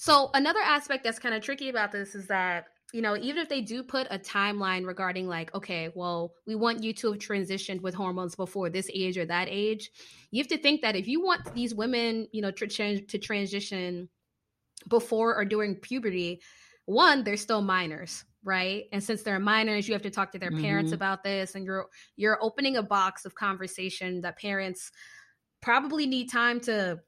[0.00, 3.48] So another aspect that's kind of tricky about this is that you know even if
[3.48, 7.80] they do put a timeline regarding like okay well we want you to have transitioned
[7.82, 9.92] with hormones before this age or that age
[10.32, 14.08] you have to think that if you want these women you know to, to transition
[14.88, 16.40] before or during puberty,
[16.86, 18.84] one, they're still minors, right?
[18.92, 20.62] And since they're minors, you have to talk to their mm-hmm.
[20.62, 21.86] parents about this and you're
[22.16, 24.90] you're opening a box of conversation that parents
[25.60, 26.98] probably need time to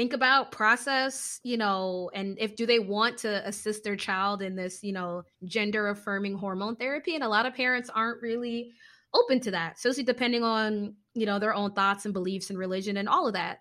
[0.00, 4.56] think about, process, you know, and if do they want to assist their child in
[4.56, 7.14] this, you know, gender affirming hormone therapy?
[7.14, 8.72] And a lot of parents aren't really
[9.12, 12.96] open to that, especially depending on, you know, their own thoughts and beliefs and religion
[12.96, 13.58] and all of that.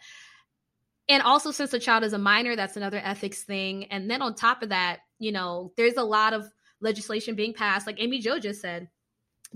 [1.10, 3.84] And also since the child is a minor that's another ethics thing.
[3.91, 6.49] And then on top of that you know there's a lot of
[6.80, 7.86] legislation being passed.
[7.86, 8.88] Like amy jo just said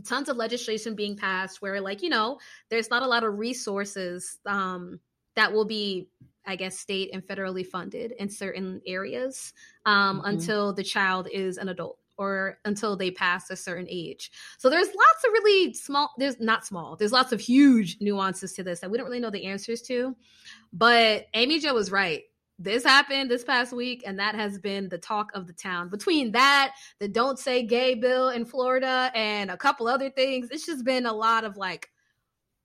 [0.03, 4.39] tons of legislation being passed where like you know there's not a lot of resources
[4.45, 4.99] um,
[5.35, 6.09] that will be
[6.45, 9.53] i guess state and federally funded in certain areas
[9.85, 10.27] um, mm-hmm.
[10.27, 14.31] until the child is an adult or until they pass a certain age.
[14.57, 18.63] So there's lots of really small, there's not small, there's lots of huge nuances to
[18.63, 20.15] this that we don't really know the answers to.
[20.71, 22.23] But Amy Jo was right.
[22.59, 25.89] This happened this past week, and that has been the talk of the town.
[25.89, 30.65] Between that, the Don't Say Gay bill in Florida, and a couple other things, it's
[30.65, 31.89] just been a lot of like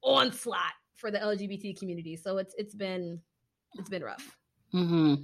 [0.03, 2.17] onslaught for the LGBT community.
[2.17, 3.21] So it's it's been
[3.79, 4.37] it's been rough.
[4.75, 5.15] Mm-hmm.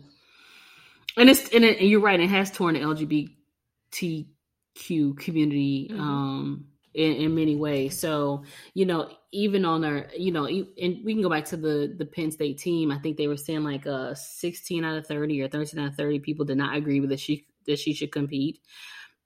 [1.17, 2.19] And it's and, it, and you're right.
[2.19, 6.01] It has torn the LGBTQ community mm-hmm.
[6.01, 7.99] um, in, in, many ways.
[7.99, 11.95] So, you know, even on our, you know, and we can go back to the
[11.97, 12.90] the Penn State team.
[12.90, 15.97] I think they were saying like uh 16 out of 30 or 13 out of
[15.97, 18.61] 30 people did not agree with that she that she should compete.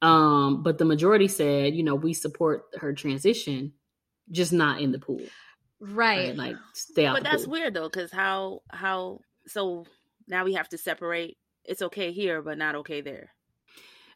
[0.00, 3.72] Um, but the majority said, you know, we support her transition,
[4.30, 5.20] just not in the pool.
[5.80, 6.28] Right.
[6.28, 6.36] right?
[6.36, 7.14] Like stay out.
[7.16, 7.52] But that's pool.
[7.52, 9.86] weird though, because how how so
[10.26, 11.36] now we have to separate.
[11.64, 13.30] It's okay here, but not okay there.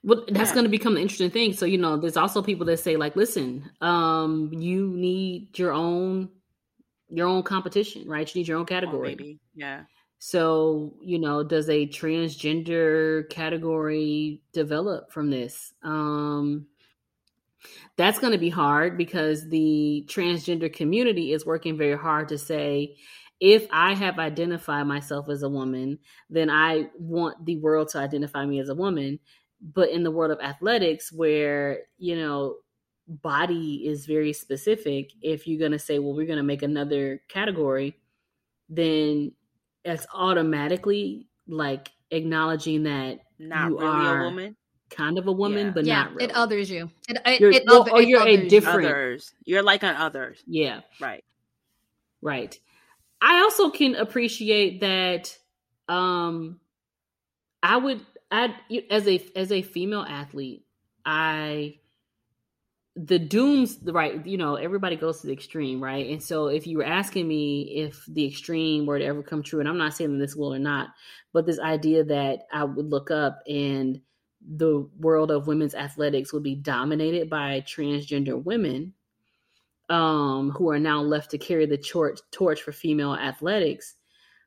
[0.05, 0.55] Well, that's yeah.
[0.55, 1.53] going to become the interesting thing.
[1.53, 6.29] So, you know, there's also people that say, like, listen, um, you need your own
[7.09, 8.35] your own competition, right?
[8.35, 9.17] You need your own category.
[9.21, 9.83] Oh, yeah.
[10.19, 15.73] So, you know, does a transgender category develop from this?
[15.83, 16.67] Um,
[17.97, 22.97] that's going to be hard because the transgender community is working very hard to say
[23.41, 25.99] if I have identified myself as a woman,
[26.31, 29.19] then I want the world to identify me as a woman.
[29.61, 32.57] But in the world of athletics where you know
[33.09, 37.21] body is very specific if you're going to say well we're going to make another
[37.29, 37.99] category
[38.69, 39.33] then
[39.85, 44.57] it's automatically like acknowledging that not you really are a woman
[44.95, 45.73] kind of a woman yeah.
[45.73, 46.25] but yeah, not really.
[46.25, 46.91] it others you.
[47.09, 49.33] It, it, you're, it well, or you're a different others.
[49.45, 50.43] you're like an others.
[50.47, 50.81] Yeah.
[51.01, 51.25] Right.
[52.21, 52.59] Right.
[53.21, 55.37] I also can appreciate that
[55.89, 56.61] um
[57.63, 58.01] i would
[58.33, 58.55] I
[58.91, 60.65] as a as a female athlete,
[61.05, 61.77] I
[62.97, 66.11] the dooms right you know everybody goes to the extreme right?
[66.11, 69.61] And so if you were asking me if the extreme were to ever come true
[69.61, 70.89] and i'm not saying this will or not
[71.33, 73.99] but this idea that i would look up and
[74.47, 78.95] the world of women's athletics would be dominated by transgender women
[79.89, 83.95] um, who are now left to carry the torch, torch for female athletics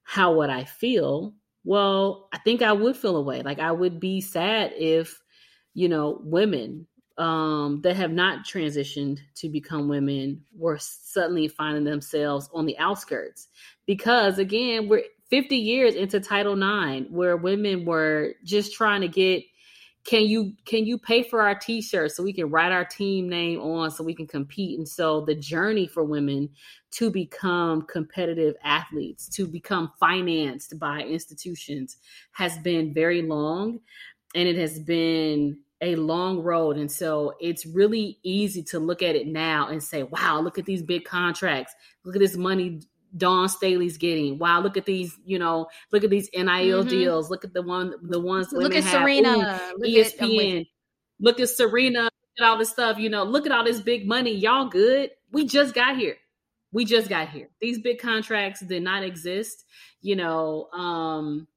[0.03, 1.33] how would i feel
[1.65, 3.41] well, I think I would feel away.
[3.41, 5.19] Like I would be sad if,
[5.73, 6.85] you know, women
[7.17, 13.47] um, that have not transitioned to become women were suddenly finding themselves on the outskirts.
[13.87, 19.43] Because again, we're 50 years into Title IX, where women were just trying to get
[20.05, 23.59] can you can you pay for our t-shirts so we can write our team name
[23.59, 24.77] on so we can compete?
[24.77, 26.49] And so the journey for women
[26.91, 31.97] to become competitive athletes to become financed by institutions
[32.33, 33.79] has been very long
[34.35, 36.77] and it has been a long road.
[36.77, 40.65] And so it's really easy to look at it now and say wow look at
[40.65, 41.73] these big contracts.
[42.03, 42.81] Look at this money
[43.17, 44.37] Dawn Staley's getting.
[44.37, 46.89] Wow, look at these, you know, look at these NIL mm-hmm.
[46.89, 47.29] deals.
[47.29, 49.01] Look at the one the ones look at have.
[49.01, 50.61] Serena, Ooh, look ESPN.
[50.61, 50.67] At,
[51.19, 54.07] look at Serena, look at all this stuff, you know, look at all this big
[54.07, 54.35] money.
[54.35, 55.11] Y'all good.
[55.31, 56.17] We just got here.
[56.71, 57.49] We just got here.
[57.61, 59.63] These big contracts did not exist.
[60.01, 61.47] You know, um,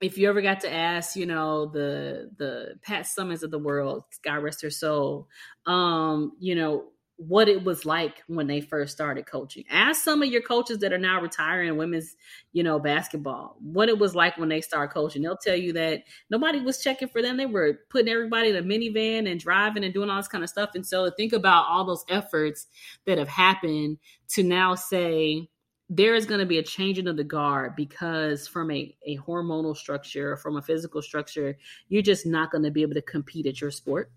[0.00, 4.04] if you ever got to ask, you know, the the Pat Summitts of the world,
[4.22, 5.28] God rest her soul,
[5.66, 6.84] um, you know,
[7.20, 9.62] what it was like when they first started coaching.
[9.68, 12.16] Ask some of your coaches that are now retiring women's,
[12.54, 15.20] you know, basketball, what it was like when they started coaching.
[15.20, 17.36] They'll tell you that nobody was checking for them.
[17.36, 20.48] They were putting everybody in a minivan and driving and doing all this kind of
[20.48, 20.70] stuff.
[20.74, 22.68] And so think about all those efforts
[23.04, 25.50] that have happened to now say,
[25.90, 29.76] there is going to be a changing of the guard because from a, a hormonal
[29.76, 33.60] structure, from a physical structure, you're just not going to be able to compete at
[33.60, 34.10] your sport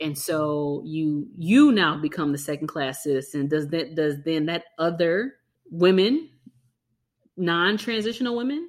[0.00, 3.48] and so you you now become the second class citizen.
[3.48, 5.34] Does that does then that other
[5.70, 6.30] women
[7.36, 8.68] non-transitional women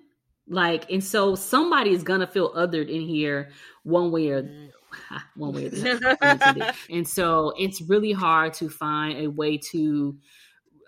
[0.49, 3.49] like and so somebody is gonna feel othered in here
[3.83, 4.43] one way or
[5.35, 6.73] one way or the other.
[6.89, 10.17] And so it's really hard to find a way to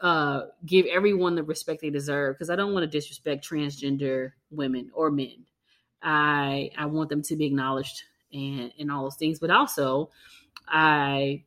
[0.01, 4.89] uh give everyone the respect they deserve because i don't want to disrespect transgender women
[4.93, 5.45] or men.
[6.01, 10.09] I i want them to be acknowledged and and all those things but also
[10.67, 11.43] i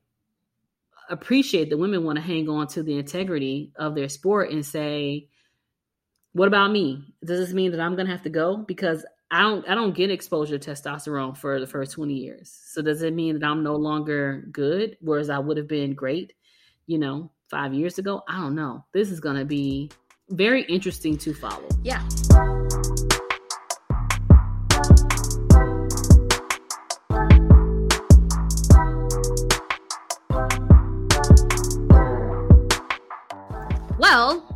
[1.11, 5.29] appreciate that women want to hang on to the integrity of their sport and say
[6.33, 7.05] what about me?
[7.25, 8.57] Does this mean that i'm going to have to go?
[8.57, 12.51] Because i don't i don't get exposure to testosterone for the first 20 years.
[12.67, 16.33] So does it mean that i'm no longer good whereas i would have been great
[16.87, 18.23] you know 5 years ago?
[18.29, 18.85] I don't know.
[18.93, 19.91] This is going to be
[20.31, 21.69] very interesting to follow.
[21.83, 22.07] Yeah
[34.15, 34.47] Well,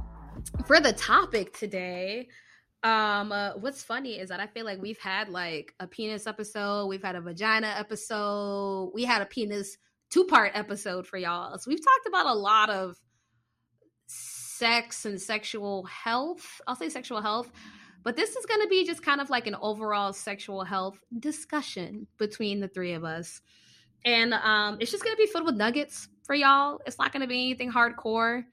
[0.67, 2.29] for the topic today,
[2.83, 6.89] um, uh, what's funny is that I feel like we've had like a penis episode,
[6.89, 9.79] we've had a vagina episode, we had a penis
[10.11, 11.57] two part episode for y'all.
[11.57, 12.97] So we've talked about a lot of
[14.09, 16.61] sex and sexual health.
[16.67, 17.51] I'll say sexual health,
[18.03, 22.09] but this is going to be just kind of like an overall sexual health discussion
[22.19, 23.41] between the three of us.
[24.05, 26.79] And um, it's just going to be filled with nuggets for y'all.
[26.85, 28.45] It's not going to be anything hardcore.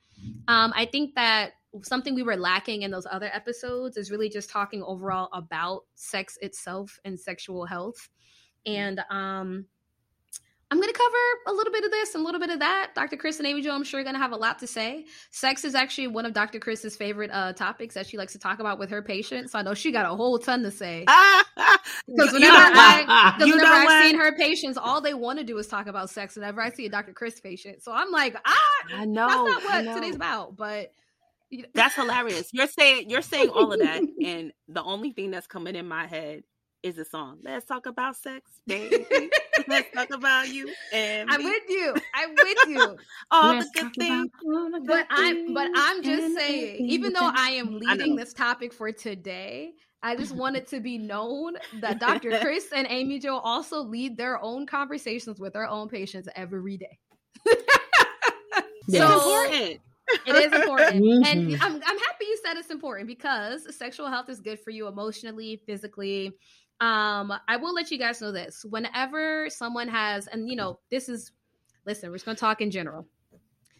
[0.47, 4.49] Um, I think that something we were lacking in those other episodes is really just
[4.49, 8.09] talking overall about sex itself and sexual health.
[8.65, 9.65] And um,
[10.73, 12.91] I'm going to cover a little bit of this and a little bit of that.
[12.95, 13.17] Dr.
[13.17, 15.05] Chris and Amy Jo, I'm sure, are going to have a lot to say.
[15.31, 16.59] Sex is actually one of Dr.
[16.59, 19.51] Chris's favorite uh, topics that she likes to talk about with her patients.
[19.51, 21.05] So I know she got a whole ton to say.
[22.07, 25.87] Because whenever, I, whenever I've seen her patients, all they want to do is talk
[25.87, 26.35] about sex.
[26.35, 27.13] Whenever I see a Dr.
[27.13, 28.59] Chris patient, so I'm like, ah,
[28.95, 30.91] I know that's not what today's about, but.
[31.75, 32.49] That's hilarious.
[32.51, 36.07] You're saying you're saying all of that, and the only thing that's coming in my
[36.07, 36.43] head
[36.83, 37.39] is a song.
[37.41, 39.05] Let's talk about sex, baby.
[39.67, 40.71] Let's talk about you.
[40.91, 41.95] And I'm with you.
[42.13, 42.97] I'm with you.
[43.31, 44.29] all Let's the good things.
[44.85, 49.73] But I'm but I'm just saying, even though I am leading this topic for today,
[50.03, 52.37] I just want it to be known that Dr.
[52.41, 56.99] Chris and Amy Jo also lead their own conversations with their own patients every day.
[58.89, 59.81] so important.
[60.27, 61.03] It is important.
[61.03, 61.23] Mm-hmm.
[61.25, 64.87] And I'm, I'm happy you said it's important because sexual health is good for you
[64.87, 66.33] emotionally, physically,
[66.83, 68.65] um, I will let you guys know this.
[68.69, 71.31] Whenever someone has, and you know, this is,
[71.85, 73.07] listen, we're just going to talk in general.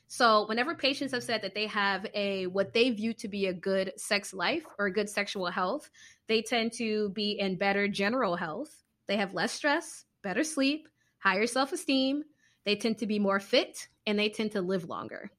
[0.08, 3.54] So, whenever patients have said that they have a what they view to be a
[3.54, 5.90] good sex life or a good sexual health,
[6.28, 8.84] they tend to be in better general health.
[9.08, 10.88] They have less stress, better sleep,
[11.20, 12.24] higher self esteem.
[12.66, 15.32] They tend to be more fit and they tend to live longer.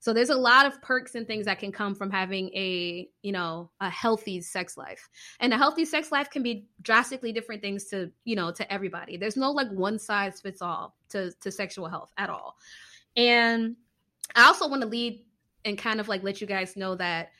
[0.00, 3.32] So there's a lot of perks and things that can come from having a, you
[3.32, 5.10] know, a healthy sex life.
[5.40, 9.18] And a healthy sex life can be drastically different things to, you know, to everybody.
[9.18, 12.56] There's no like one size fits all to to sexual health at all.
[13.14, 13.76] And
[14.34, 15.26] I also want to lead
[15.66, 17.32] and kind of like let you guys know that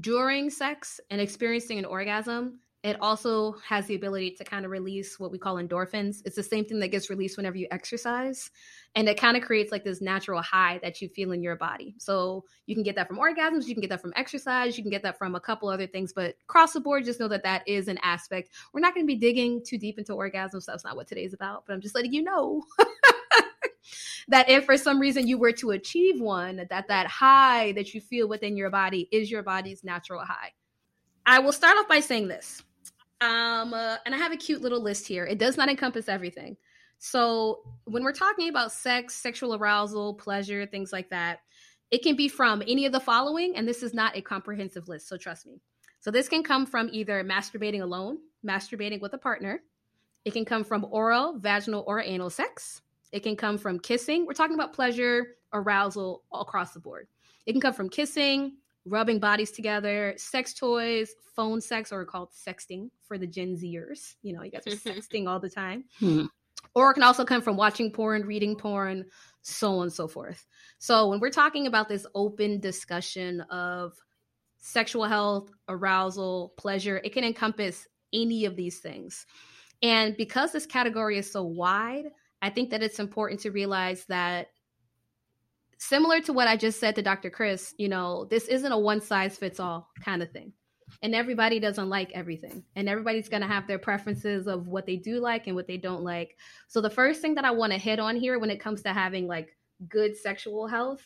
[0.00, 5.18] during sex and experiencing an orgasm, it also has the ability to kind of release
[5.18, 6.18] what we call endorphins.
[6.26, 8.50] It's the same thing that gets released whenever you exercise.
[8.94, 11.94] And it kind of creates like this natural high that you feel in your body.
[11.96, 14.90] So you can get that from orgasms, you can get that from exercise, you can
[14.90, 16.12] get that from a couple other things.
[16.12, 18.50] But across the board, just know that that is an aspect.
[18.74, 20.64] We're not going to be digging too deep into orgasms.
[20.64, 21.64] So That's not what today's about.
[21.66, 22.62] But I'm just letting you know.
[24.28, 28.00] that if for some reason you were to achieve one that that high that you
[28.00, 30.52] feel within your body is your body's natural high
[31.26, 32.62] i will start off by saying this
[33.24, 35.24] um, uh, and I have a cute little list here.
[35.24, 36.56] It does not encompass everything.
[36.98, 41.40] So when we're talking about sex, sexual arousal, pleasure, things like that,
[41.90, 45.08] it can be from any of the following, and this is not a comprehensive list,
[45.08, 45.60] so trust me.
[46.00, 49.62] So this can come from either masturbating alone, masturbating with a partner.
[50.24, 52.82] It can come from oral, vaginal, or anal sex.
[53.14, 54.26] It can come from kissing.
[54.26, 57.06] We're talking about pleasure, arousal all across the board.
[57.46, 62.90] It can come from kissing, rubbing bodies together, sex toys, phone sex, or called sexting
[63.06, 64.16] for the Gen Zers.
[64.22, 65.84] You know, you guys are sexting all the time.
[66.00, 66.24] Hmm.
[66.74, 69.04] or it can also come from watching porn, reading porn,
[69.42, 70.44] so on and so forth.
[70.78, 73.92] So when we're talking about this open discussion of
[74.58, 79.24] sexual health, arousal, pleasure, it can encompass any of these things.
[79.82, 82.06] And because this category is so wide,
[82.44, 84.48] I think that it's important to realize that
[85.78, 87.30] similar to what I just said to Dr.
[87.30, 90.52] Chris, you know, this isn't a one size fits all kind of thing.
[91.02, 92.62] And everybody doesn't like everything.
[92.76, 95.78] And everybody's going to have their preferences of what they do like and what they
[95.78, 96.36] don't like.
[96.68, 98.92] So the first thing that I want to hit on here when it comes to
[98.92, 99.56] having like
[99.88, 101.00] good sexual health,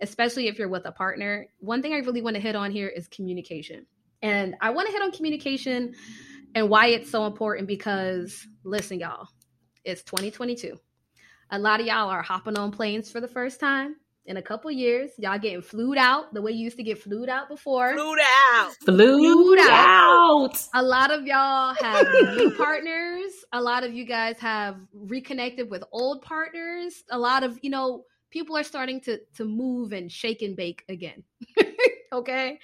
[0.00, 2.86] especially if you're with a partner, one thing I really want to hit on here
[2.86, 3.84] is communication.
[4.22, 5.96] And I want to hit on communication
[6.54, 9.26] and why it's so important because listen, y'all,
[9.84, 10.78] it's 2022.
[11.50, 14.70] A lot of y'all are hopping on planes for the first time in a couple
[14.70, 15.10] years.
[15.18, 17.94] Y'all getting flued out the way you used to get flued out before.
[17.94, 18.18] Flued
[18.54, 18.72] out.
[18.84, 19.70] Flued, flued out.
[19.70, 20.68] out.
[20.74, 22.06] A lot of y'all have
[22.36, 23.32] new partners.
[23.52, 27.04] A lot of you guys have reconnected with old partners.
[27.10, 30.82] A lot of, you know, people are starting to to move and shake and bake
[30.88, 31.22] again.
[32.12, 32.58] okay?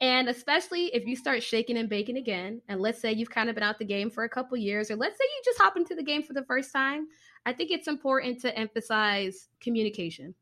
[0.00, 3.54] And especially if you start shaking and baking again, and let's say you've kind of
[3.54, 5.94] been out the game for a couple years, or let's say you just hop into
[5.94, 7.06] the game for the first time,
[7.46, 10.34] I think it's important to emphasize communication.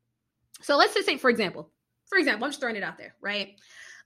[0.61, 1.71] So let's just say, for example,
[2.07, 3.55] for example, I'm just throwing it out there, right?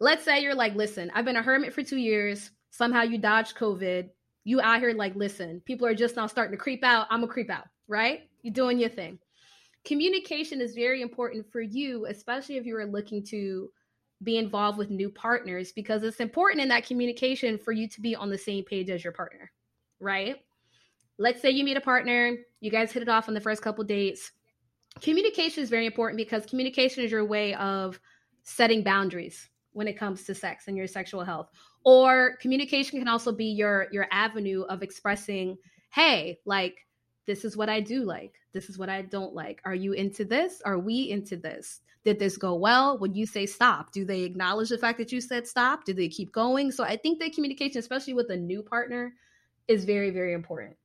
[0.00, 2.50] Let's say you're like, listen, I've been a hermit for two years.
[2.70, 4.10] Somehow you dodged COVID.
[4.44, 7.06] You out here like, listen, people are just now starting to creep out.
[7.10, 8.28] I'm gonna creep out, right?
[8.42, 9.18] You're doing your thing.
[9.84, 13.70] Communication is very important for you, especially if you are looking to
[14.22, 18.16] be involved with new partners, because it's important in that communication for you to be
[18.16, 19.50] on the same page as your partner,
[20.00, 20.36] right?
[21.18, 23.84] Let's say you meet a partner, you guys hit it off on the first couple
[23.84, 24.32] dates
[25.00, 28.00] communication is very important because communication is your way of
[28.42, 31.50] setting boundaries when it comes to sex and your sexual health
[31.84, 35.56] or communication can also be your your avenue of expressing
[35.90, 36.86] hey like
[37.28, 38.34] this is what i do like.
[38.52, 39.60] This is what i don't like.
[39.64, 40.60] Are you into this?
[40.64, 41.80] Are we into this?
[42.04, 42.98] Did this go well?
[42.98, 45.84] When you say stop do they acknowledge the fact that you said stop?
[45.84, 46.72] Do they keep going?
[46.72, 49.12] So i think that communication especially with a new partner
[49.68, 50.76] is very very important.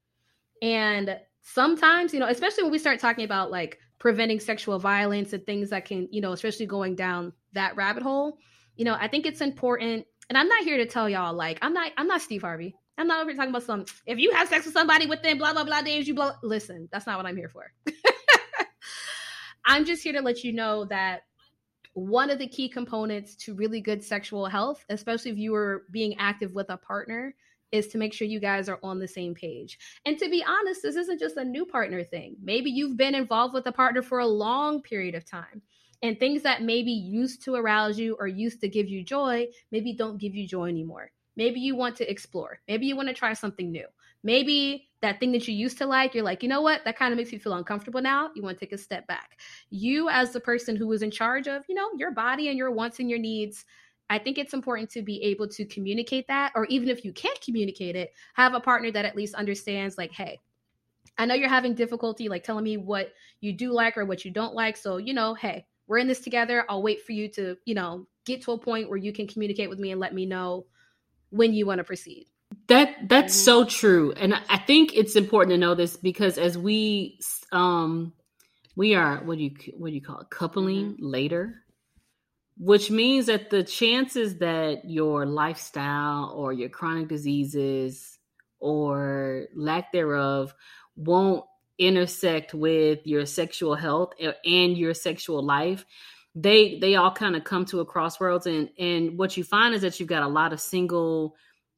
[0.62, 5.46] And sometimes you know especially when we start talking about like preventing sexual violence and
[5.46, 8.38] things that can, you know, especially going down that rabbit hole,
[8.76, 10.06] you know, I think it's important.
[10.28, 12.76] And I'm not here to tell y'all like I'm not I'm not Steve Harvey.
[12.98, 15.54] I'm not over here talking about some if you have sex with somebody within blah
[15.54, 17.72] blah blah days, you blow listen, that's not what I'm here for.
[19.66, 21.24] I'm just here to let you know that
[21.94, 26.16] one of the key components to really good sexual health, especially if you are being
[26.18, 27.36] active with a partner,
[27.72, 29.80] is to make sure you guys are on the same page.
[30.06, 32.36] And to be honest, this isn't just a new partner thing.
[32.41, 35.62] Maybe you've been involved with a partner for a long period of time.
[36.02, 39.94] And things that maybe used to arouse you or used to give you joy, maybe
[39.94, 41.12] don't give you joy anymore.
[41.36, 42.60] Maybe you want to explore.
[42.68, 43.86] Maybe you want to try something new.
[44.24, 46.86] Maybe that thing that you used to like, you're like, you know what?
[46.86, 48.30] That kind of makes you feel uncomfortable now.
[48.36, 49.42] You want to take a step back.
[49.70, 52.72] You, as the person who is in charge of, you know, your body and your
[52.72, 53.66] wants and your needs,
[54.10, 57.40] I think it's important to be able to communicate that, or even if you can't
[57.42, 60.40] communicate it, have a partner that at least understands, like, hey,
[61.18, 64.32] I know you're having difficulty, like telling me what you do like or what you
[64.32, 64.78] don't like.
[64.78, 66.66] So, you know, hey, we're in this together.
[66.70, 69.70] I'll wait for you to, you know, get to a point where you can communicate
[69.70, 70.66] with me and let me know
[71.34, 72.28] when you want to proceed.
[72.68, 73.46] That that's mm-hmm.
[73.46, 74.14] so true.
[74.14, 77.20] And I think it's important to know this because as we
[77.52, 78.14] um
[78.76, 81.06] we are what do you what do you call it coupling mm-hmm.
[81.06, 81.64] later
[82.58, 88.20] which means that the chances that your lifestyle or your chronic diseases
[88.60, 90.54] or lack thereof
[90.96, 91.44] won't
[91.80, 94.14] intersect with your sexual health
[94.46, 95.84] and your sexual life
[96.36, 99.82] they they all kind of come to a crossroads and and what you find is
[99.82, 101.36] that you've got a lot of single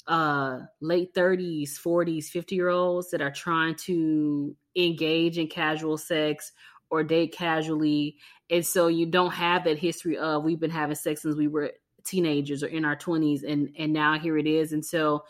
[0.08, 6.52] uh late 30s 40s 50 year olds that are trying to engage in casual sex
[6.90, 8.16] or date casually
[8.50, 11.72] and so you don't have that history of we've been having sex since we were
[12.06, 15.24] teenagers or in our 20s and and now here it is and so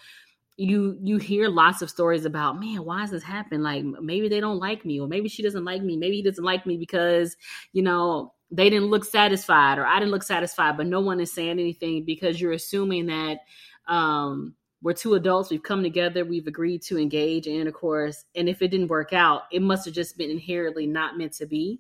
[0.58, 4.40] you you hear lots of stories about man why does this happen like maybe they
[4.40, 7.36] don't like me or maybe she doesn't like me maybe he doesn't like me because
[7.74, 11.32] you know they didn't look satisfied or i didn't look satisfied but no one is
[11.32, 13.40] saying anything because you're assuming that
[13.88, 18.62] um we're two adults we've come together we've agreed to engage in intercourse and if
[18.62, 21.80] it didn't work out it must have just been inherently not meant to be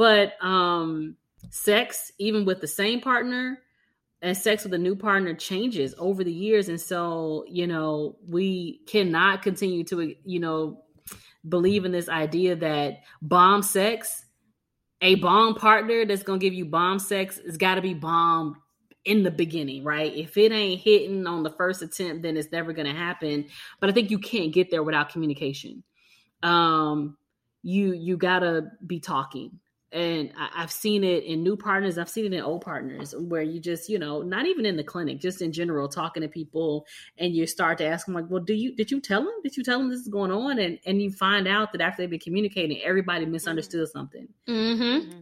[0.00, 1.16] but um,
[1.50, 3.60] sex, even with the same partner,
[4.22, 6.70] and sex with a new partner changes over the years.
[6.70, 10.84] And so, you know, we cannot continue to, you know,
[11.46, 14.24] believe in this idea that bomb sex,
[15.02, 18.56] a bomb partner that's to give you bomb sex, has got to be bomb
[19.04, 20.14] in the beginning, right?
[20.14, 23.46] If it ain't hitting on the first attempt, then it's never to happen.
[23.80, 25.82] But I think you can't get there without communication.
[26.42, 27.16] um,
[27.62, 29.58] you you gotta be talking
[29.92, 33.42] and I, have seen it in new partners i've seen it in old partners where
[33.42, 36.86] you just you know not even in the clinic just in general talking to people
[37.18, 39.56] and you start to ask them like well do you did you tell them did
[39.56, 42.10] you tell them this is going on and and you find out that after they've
[42.10, 43.98] been communicating everybody misunderstood mm-hmm.
[43.98, 44.82] something mm-hmm.
[44.82, 45.20] mm-hmm.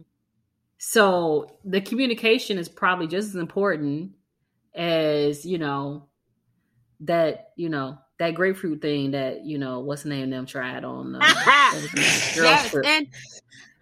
[0.77, 4.11] so the communication is probably just as important
[4.75, 6.07] as you know
[7.01, 11.15] that you know that grapefruit thing that you know what's the name them tried on
[11.15, 11.19] uh,
[11.95, 13.07] yes, and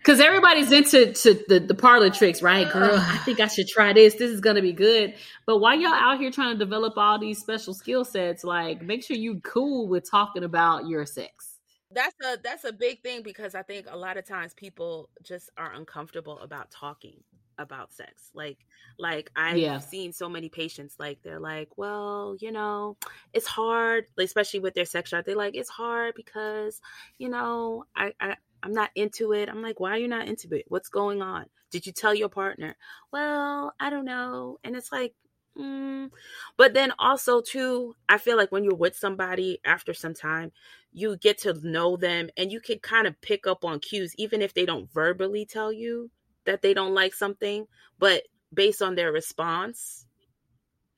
[0.08, 2.72] because everybody's into to the, the parlor tricks, right?
[2.72, 4.14] Girl, I think I should try this.
[4.14, 5.14] This is gonna be good.
[5.46, 9.04] But while y'all out here trying to develop all these special skill sets, like make
[9.04, 11.60] sure you cool with talking about your sex.
[11.92, 15.50] That's a that's a big thing because I think a lot of times people just
[15.58, 17.22] are uncomfortable about talking
[17.58, 18.30] about sex.
[18.34, 18.60] Like
[18.98, 19.80] like I've yeah.
[19.80, 22.96] seen so many patients like they're like, well, you know,
[23.34, 25.26] it's hard, especially with their sex drive.
[25.26, 26.80] They're like, it's hard because,
[27.18, 28.38] you know, I, I
[28.68, 29.48] I'm not into it.
[29.48, 30.66] I'm like, why are you not into it?
[30.68, 31.46] What's going on?
[31.72, 32.76] Did you tell your partner?
[33.14, 34.58] Well, I don't know.
[34.62, 35.16] And it's like,
[35.58, 36.10] mm.
[36.58, 40.52] but then also too, I feel like when you're with somebody after some time,
[40.92, 44.42] you get to know them and you can kind of pick up on cues, even
[44.42, 46.12] if they don't verbally tell you
[46.46, 47.68] that they don't like something,
[48.00, 50.06] but based on their response,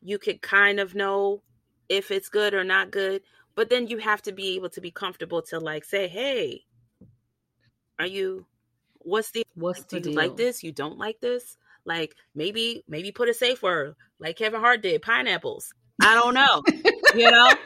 [0.02, 1.44] you could kind of know
[1.88, 3.22] if it's good or not good.
[3.54, 6.64] But then you have to be able to be comfortable to like say, hey,
[8.00, 8.46] are you
[9.00, 10.64] what's the what's the do you like this?
[10.64, 11.58] You don't like this?
[11.86, 15.74] Like maybe maybe put a safe word like Kevin Hart did, pineapples.
[16.02, 16.64] I don't know.
[17.16, 17.52] you know?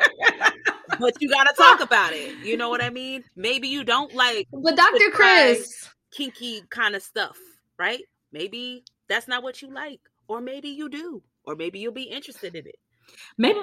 [0.99, 2.45] But you gotta talk about it.
[2.45, 3.23] You know what I mean?
[3.36, 5.09] Maybe you don't like But Dr.
[5.11, 7.38] Chris kinky kind of stuff,
[7.79, 8.01] right?
[8.31, 10.01] Maybe that's not what you like.
[10.27, 11.23] Or maybe you do.
[11.45, 12.75] Or maybe you'll be interested in it.
[13.38, 13.59] Maybe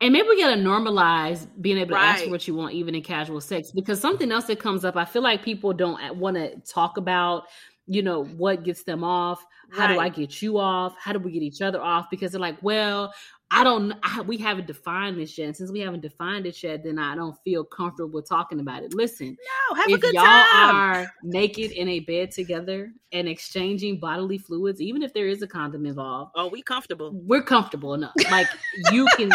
[0.00, 2.14] and maybe we gotta normalize being able to right.
[2.14, 4.96] ask for what you want, even in casual sex, because something else that comes up,
[4.96, 7.44] I feel like people don't uh, want to talk about,
[7.86, 9.44] you know, what gets them off.
[9.72, 9.94] How right.
[9.94, 10.94] do I get you off?
[10.98, 12.08] How do we get each other off?
[12.10, 13.12] Because they're like, well,
[13.52, 13.94] I don't.
[14.02, 15.56] I, we haven't defined this yet.
[15.56, 18.94] since we haven't defined it yet, then I don't feel comfortable talking about it.
[18.94, 19.36] Listen,
[19.70, 20.74] no, have if a good y'all time.
[20.74, 25.48] are naked in a bed together and exchanging bodily fluids, even if there is a
[25.48, 27.10] condom involved, oh, we comfortable.
[27.12, 28.12] We're comfortable enough.
[28.30, 28.46] Like
[28.92, 29.30] you can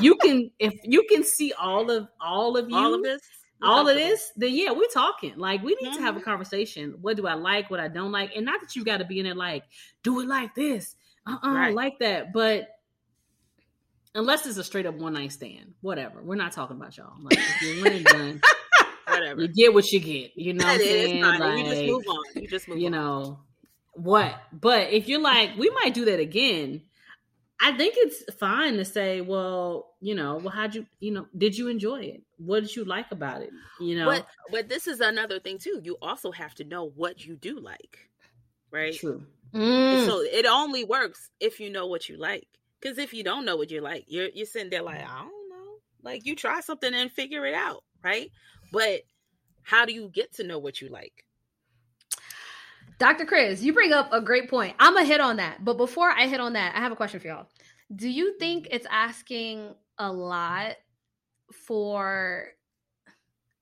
[0.00, 3.20] you can if you can see all of all of you all of this?
[3.62, 5.36] All of this then yeah we're talking.
[5.36, 5.96] Like we need mm-hmm.
[5.96, 6.28] to have a mm-hmm.
[6.28, 6.96] conversation.
[7.00, 8.32] What do i like what i don't like?
[8.36, 9.64] And not that you got to be in it like
[10.02, 10.96] do it like this.
[11.26, 11.74] Uh-uh right.
[11.74, 12.32] like that.
[12.32, 12.68] But
[14.14, 16.22] unless it's a straight up one night stand whatever.
[16.22, 17.14] We're not talking about y'all.
[17.20, 18.40] Like if you're done
[19.06, 19.42] whatever.
[19.42, 20.32] you get what you get.
[20.36, 21.22] You know what i'm saying?
[21.22, 22.42] like, you just move on.
[22.42, 22.92] You just move you on.
[22.92, 23.38] know
[23.94, 24.34] what?
[24.52, 26.82] But if you're like we might do that again
[27.60, 31.56] I think it's fine to say, well, you know, well, how'd you, you know, did
[31.56, 32.22] you enjoy it?
[32.36, 33.50] What did you like about it?
[33.80, 35.80] You know, but but this is another thing too.
[35.82, 38.10] You also have to know what you do like,
[38.70, 38.94] right?
[38.94, 39.24] True.
[39.54, 40.06] Mm.
[40.06, 42.48] So it only works if you know what you like.
[42.80, 45.50] Because if you don't know what you like, you're you're sitting there like, I don't
[45.50, 45.76] know.
[46.02, 48.30] Like you try something and figure it out, right?
[48.72, 49.02] But
[49.62, 51.24] how do you get to know what you like?
[52.98, 53.24] Dr.
[53.24, 54.74] Chris, you bring up a great point.
[54.78, 55.64] I'm gonna hit on that.
[55.64, 57.48] But before I hit on that, I have a question for y'all.
[57.94, 60.76] Do you think it's asking a lot
[61.52, 62.48] for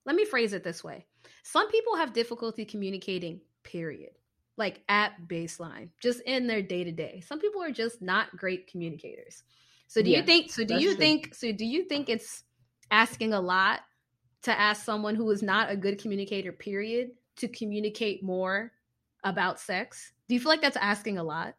[0.05, 1.07] let me phrase it this way.
[1.45, 4.11] Some people have difficulty communicating, period.
[4.57, 7.23] Like at baseline, just in their day to day.
[7.27, 9.43] Some people are just not great communicators.
[9.87, 10.99] So do yeah, you think so do you true.
[10.99, 12.45] think so do you think it's
[12.91, 13.81] asking a lot
[14.43, 18.73] to ask someone who is not a good communicator period to communicate more
[19.25, 20.13] about sex?
[20.29, 21.55] Do you feel like that's asking a lot?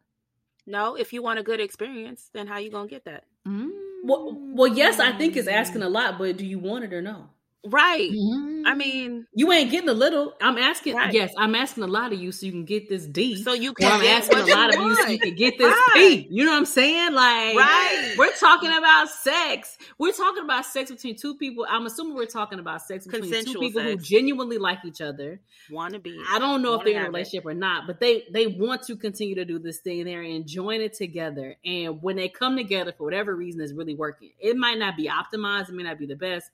[0.66, 3.24] No, if you want a good experience, then how you gonna get that?
[3.46, 3.70] Mm.
[4.04, 7.02] Well, well, yes, I think it's asking a lot, but do you want it or
[7.02, 7.28] no?
[7.66, 8.10] Right.
[8.10, 8.66] Mm-hmm.
[8.66, 10.34] I mean, you ain't getting a little.
[10.40, 10.96] I'm asking.
[10.96, 11.12] Right.
[11.12, 13.42] Yes, I'm asking a lot of you so you can get this D.
[13.42, 13.88] So you can.
[13.88, 15.92] Well, I'm asking a lot of you so you can get this right.
[15.94, 16.28] P.
[16.30, 17.14] You know what I'm saying?
[17.14, 18.14] Like, right.
[18.18, 19.78] We're talking about sex.
[19.98, 21.66] We're talking about sex between two people.
[21.68, 23.92] I'm assuming we're talking about sex between Consensual two people sex.
[23.92, 25.40] who genuinely like each other.
[25.70, 26.22] Want to be?
[26.30, 27.48] I don't know if they're in a relationship it.
[27.48, 30.04] or not, but they they want to continue to do this thing.
[30.04, 34.32] They're enjoying it together, and when they come together for whatever reason, it's really working.
[34.38, 35.70] It might not be optimized.
[35.70, 36.50] It may not be the best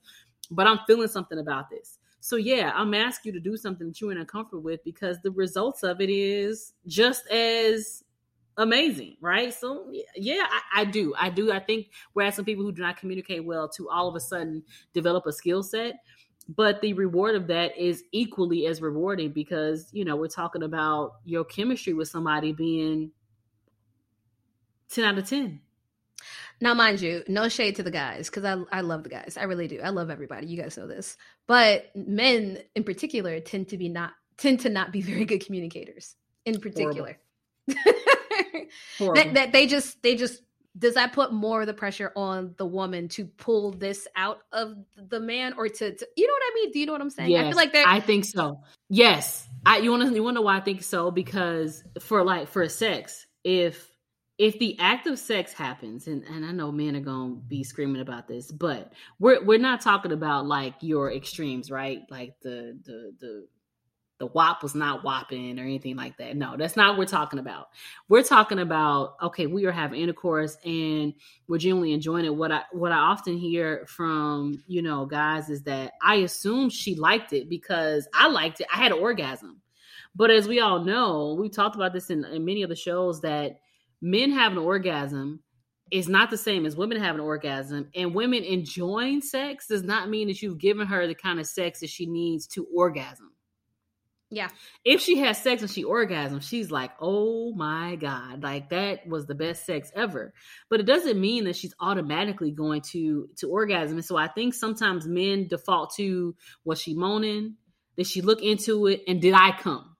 [0.51, 1.97] but I'm feeling something about this.
[2.19, 5.81] So yeah, I'm asking you to do something that you're uncomfortable with because the results
[5.81, 8.03] of it is just as
[8.57, 9.51] amazing, right?
[9.53, 11.15] So yeah, I, I, do.
[11.17, 11.51] I do.
[11.51, 14.61] I think we're asking people who do not communicate well to all of a sudden
[14.93, 15.95] develop a skill set.
[16.47, 21.13] But the reward of that is equally as rewarding because, you know, we're talking about
[21.23, 23.11] your chemistry with somebody being
[24.89, 25.61] 10 out of 10.
[26.59, 29.37] Now, mind you, no shade to the guys because I I love the guys.
[29.39, 29.79] I really do.
[29.81, 30.47] I love everybody.
[30.47, 31.17] You guys know this.
[31.47, 36.15] But men in particular tend to be not tend to not be very good communicators.
[36.45, 37.19] In particular,
[37.67, 40.41] that, that they just they just
[40.77, 44.75] does that put more of the pressure on the woman to pull this out of
[44.95, 46.71] the man or to, to you know what I mean?
[46.71, 47.29] Do you know what I'm saying?
[47.29, 48.61] Yes, I feel like that I think so.
[48.89, 49.47] Yes.
[49.65, 51.11] I you wanna you wanna know why I think so?
[51.11, 53.90] Because for like for a sex, if
[54.41, 58.01] if the act of sex happens, and, and I know men are gonna be screaming
[58.01, 62.01] about this, but we're we're not talking about like your extremes, right?
[62.09, 63.47] Like the the the
[64.17, 66.35] the wop was not whopping or anything like that.
[66.35, 67.67] No, that's not what we're talking about.
[68.09, 71.13] We're talking about okay, we are having intercourse and
[71.47, 72.35] we're genuinely enjoying it.
[72.35, 76.95] What I what I often hear from you know guys is that I assume she
[76.95, 78.65] liked it because I liked it.
[78.73, 79.61] I had an orgasm,
[80.15, 83.21] but as we all know, we talked about this in, in many of the shows
[83.21, 83.59] that
[84.01, 85.41] men have an orgasm
[85.91, 90.09] is not the same as women have an orgasm and women enjoying sex does not
[90.09, 93.31] mean that you've given her the kind of sex that she needs to orgasm
[94.33, 94.47] yeah.
[94.85, 99.25] If she has sex and she orgasms, she's like, oh my God, like that was
[99.25, 100.33] the best sex ever.
[100.69, 103.97] But it doesn't mean that she's automatically going to to orgasm.
[103.97, 106.33] And so I think sometimes men default to
[106.63, 107.57] was she moaning?
[107.97, 109.01] Did she look into it?
[109.05, 109.90] And did I come?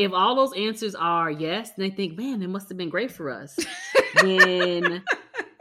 [0.00, 3.10] If all those answers are yes, then they think, man, it must have been great
[3.10, 3.58] for us.
[4.22, 5.04] then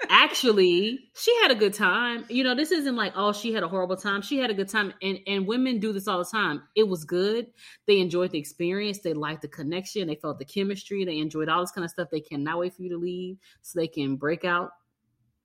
[0.09, 2.23] actually she had a good time.
[2.29, 4.21] You know this isn't like oh she had a horrible time.
[4.21, 6.63] She had a good time and and women do this all the time.
[6.73, 7.47] It was good.
[7.85, 8.99] They enjoyed the experience.
[8.99, 10.07] They liked the connection.
[10.07, 11.03] They felt the chemistry.
[11.03, 12.07] They enjoyed all this kind of stuff.
[12.09, 14.69] They cannot wait for you to leave so they can break out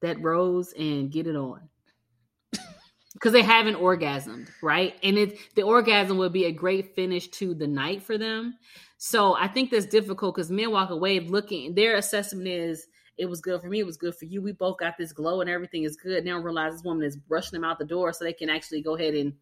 [0.03, 1.69] that rose and get it on
[3.15, 7.55] because they haven't orgasmed right and it the orgasm would be a great finish to
[7.55, 8.55] the night for them
[8.99, 12.87] so i think that's difficult because men walk away looking their assessment is
[13.17, 13.79] it was good for me.
[13.79, 14.43] It was good for you.
[14.43, 16.25] We both got this glow and everything is good.
[16.25, 18.97] Now realize this woman is brushing them out the door so they can actually go
[18.97, 19.35] ahead and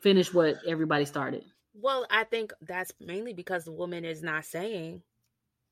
[0.00, 1.44] finish what everybody started.
[1.74, 5.02] Well, I think that's mainly because the woman is not saying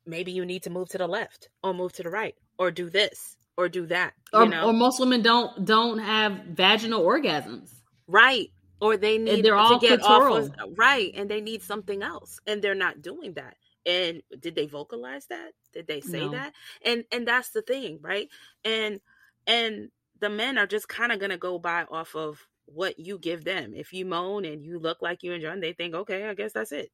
[0.04, 2.90] maybe you need to move to the left or move to the right or do
[2.90, 4.14] this or do that.
[4.32, 4.66] Or, know?
[4.66, 7.70] or most women don't don't have vaginal orgasms.
[8.06, 8.50] Right.
[8.80, 10.50] Or they need and they're all to get clitoral.
[10.50, 13.54] off of, right, and they need something else, and they're not doing that
[13.86, 16.30] and did they vocalize that did they say no.
[16.30, 16.52] that
[16.84, 18.28] and and that's the thing right
[18.64, 19.00] and
[19.46, 19.88] and
[20.20, 23.72] the men are just kind of gonna go by off of what you give them
[23.74, 26.72] if you moan and you look like you enjoy they think okay i guess that's
[26.72, 26.90] it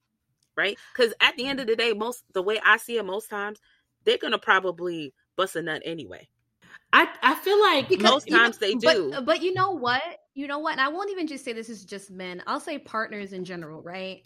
[0.57, 3.29] right because at the end of the day most the way i see it most
[3.29, 3.61] times
[4.05, 6.27] they're gonna probably bust a nut anyway
[6.93, 9.11] I, I feel like because, most times know, they do.
[9.11, 10.03] But, but you know what?
[10.35, 10.73] You know what?
[10.73, 12.43] And I won't even just say this is just men.
[12.47, 14.23] I'll say partners in general, right?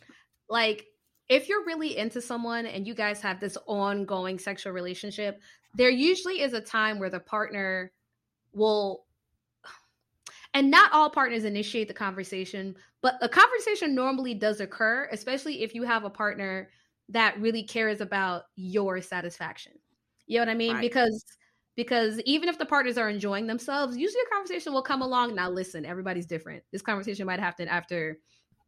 [0.49, 0.87] Like
[1.29, 5.41] if you're really into someone and you guys have this ongoing sexual relationship,
[5.75, 7.91] there usually is a time where the partner
[8.53, 9.07] will
[10.55, 15.75] and not all partners initiate the conversation, but a conversation normally does occur, especially if
[15.75, 16.69] you have a partner
[17.09, 19.73] that really cares about your satisfaction.
[20.27, 20.75] You know what I mean?
[20.75, 20.81] Right.
[20.81, 21.25] Because
[21.77, 25.35] because even if the partners are enjoying themselves, usually a conversation will come along.
[25.35, 26.63] Now, listen, everybody's different.
[26.73, 28.19] This conversation might happen after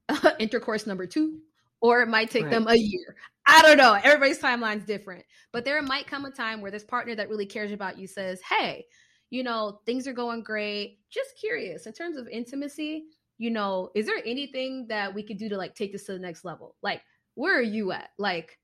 [0.09, 1.40] uh, intercourse number two,
[1.80, 2.50] or it might take right.
[2.50, 3.16] them a year.
[3.46, 3.92] I don't know.
[3.92, 5.24] Everybody's timeline's different.
[5.52, 8.40] But there might come a time where this partner that really cares about you says,
[8.48, 8.86] Hey,
[9.30, 10.98] you know, things are going great.
[11.11, 13.05] Just curious in terms of intimacy,
[13.36, 16.18] you know, is there anything that we could do to like take this to the
[16.18, 16.76] next level?
[16.82, 17.02] Like,
[17.34, 18.11] where are you at?
[18.18, 18.59] Like,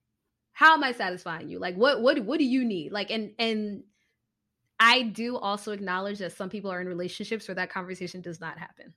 [0.52, 1.58] how am I satisfying you?
[1.58, 2.92] Like, what what what do you need?
[2.92, 3.82] Like, and and
[4.80, 8.58] I do also acknowledge that some people are in relationships where that conversation does not
[8.58, 8.94] happen.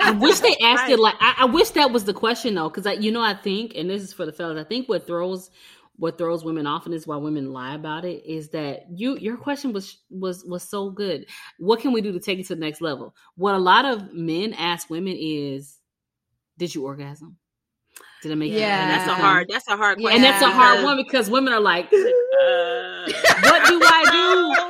[0.00, 2.86] I wish they asked it like I, I wish that was the question though, because
[2.86, 4.58] I you know I think, and this is for the fellas.
[4.58, 5.50] I think what throws
[5.98, 9.36] what throws women off and is why women lie about it is that you your
[9.36, 11.26] question was was was so good.
[11.58, 13.14] What can we do to take it to the next level?
[13.36, 15.76] What a lot of men ask women is,
[16.56, 17.36] "Did you orgasm?
[18.22, 18.84] Did it make yeah.
[18.84, 19.48] you?" that's a hard.
[19.50, 21.88] That's a hard question, and that's a hard one because women are like, uh,
[23.42, 24.67] "What do I do?"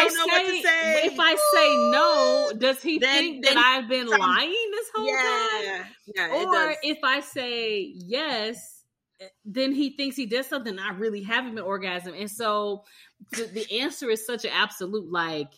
[0.00, 3.88] If I, say, say, if I say no, does he then, think then that I've
[3.88, 5.86] been lying this whole yeah, time?
[6.14, 8.84] Yeah, or if I say yes,
[9.20, 12.14] eh, then he thinks he did something I really haven't been orgasm.
[12.14, 12.84] And so
[13.32, 15.52] the, the answer is such an absolute like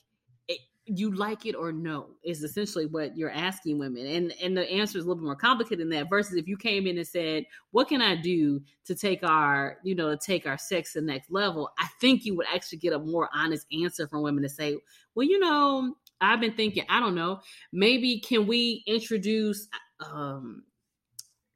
[0.87, 4.07] you like it or no is essentially what you're asking women.
[4.07, 6.57] And and the answer is a little bit more complicated than that versus if you
[6.57, 10.47] came in and said what can i do to take our you know to take
[10.47, 11.70] our sex to the next level?
[11.78, 14.76] I think you would actually get a more honest answer from women to say
[15.14, 17.41] well you know i've been thinking i don't know
[17.72, 19.68] maybe can we introduce
[20.01, 20.62] um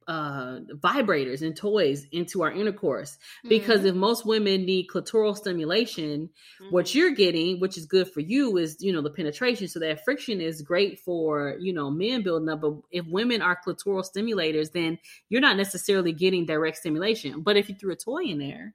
[0.08, 3.88] uh vibrators and toys into our intercourse because mm-hmm.
[3.88, 6.30] if most women need clitoral stimulation
[6.60, 6.72] mm-hmm.
[6.72, 10.02] what you're getting which is good for you is you know the penetration so that
[10.04, 14.72] friction is great for you know men building up but if women are clitoral stimulators
[14.72, 14.98] then
[15.28, 18.74] you're not necessarily getting direct stimulation but if you threw a toy in there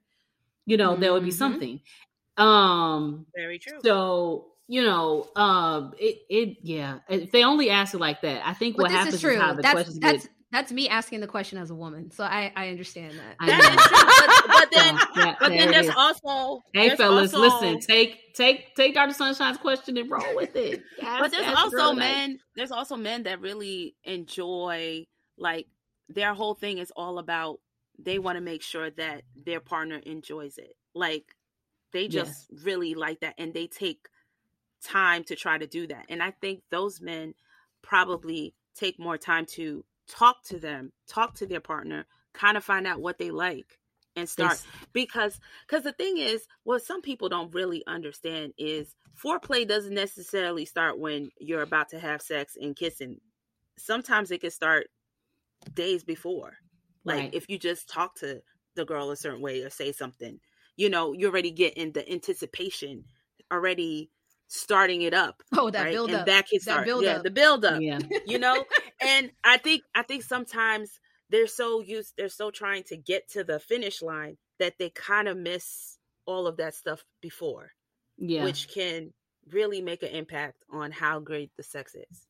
[0.67, 1.01] you know mm-hmm.
[1.01, 1.37] there would be mm-hmm.
[1.37, 1.81] something
[2.37, 6.99] um very true so you know, um, it, it, yeah.
[7.09, 9.61] If they only ask it like that, I think what happens is, is, how the
[9.61, 12.69] that's, questions that's, get, that's me asking the question as a woman, so I I
[12.69, 13.35] understand that.
[13.39, 18.35] I but, but, then, yeah, but then there's also hey there's fellas, also, listen, take
[18.35, 19.13] take take Dr.
[19.13, 20.83] Sunshine's question and roll with it.
[21.01, 22.39] but there's also men.
[22.55, 25.07] There's also men that really enjoy
[25.39, 25.65] like
[26.07, 27.59] their whole thing is all about
[27.97, 30.75] they want to make sure that their partner enjoys it.
[30.93, 31.35] Like
[31.93, 32.59] they just yeah.
[32.63, 34.07] really like that, and they take
[34.85, 36.05] time to try to do that.
[36.09, 37.33] And I think those men
[37.81, 42.87] probably take more time to talk to them, talk to their partner, kind of find
[42.87, 43.79] out what they like
[44.15, 44.65] and start yes.
[44.91, 50.65] because because the thing is what some people don't really understand is foreplay doesn't necessarily
[50.65, 53.19] start when you're about to have sex and kissing
[53.77, 54.87] sometimes it can start
[55.73, 56.53] days before
[57.05, 57.33] like right.
[57.33, 58.41] if you just talk to
[58.75, 60.39] the girl a certain way or say something
[60.75, 63.05] you know you're already get in the anticipation
[63.51, 64.09] already
[64.53, 65.41] starting it up.
[65.53, 65.93] Oh, that right?
[65.93, 66.25] build and up.
[66.27, 66.81] That can start.
[66.81, 67.23] That build yeah, up.
[67.23, 67.81] the build up.
[67.81, 67.99] Yeah.
[68.25, 68.63] You know?
[69.01, 70.99] and I think I think sometimes
[71.29, 75.27] they're so used they're so trying to get to the finish line that they kind
[75.27, 77.71] of miss all of that stuff before.
[78.17, 78.43] Yeah.
[78.43, 79.11] Which can
[79.51, 82.27] really make an impact on how great the sex is.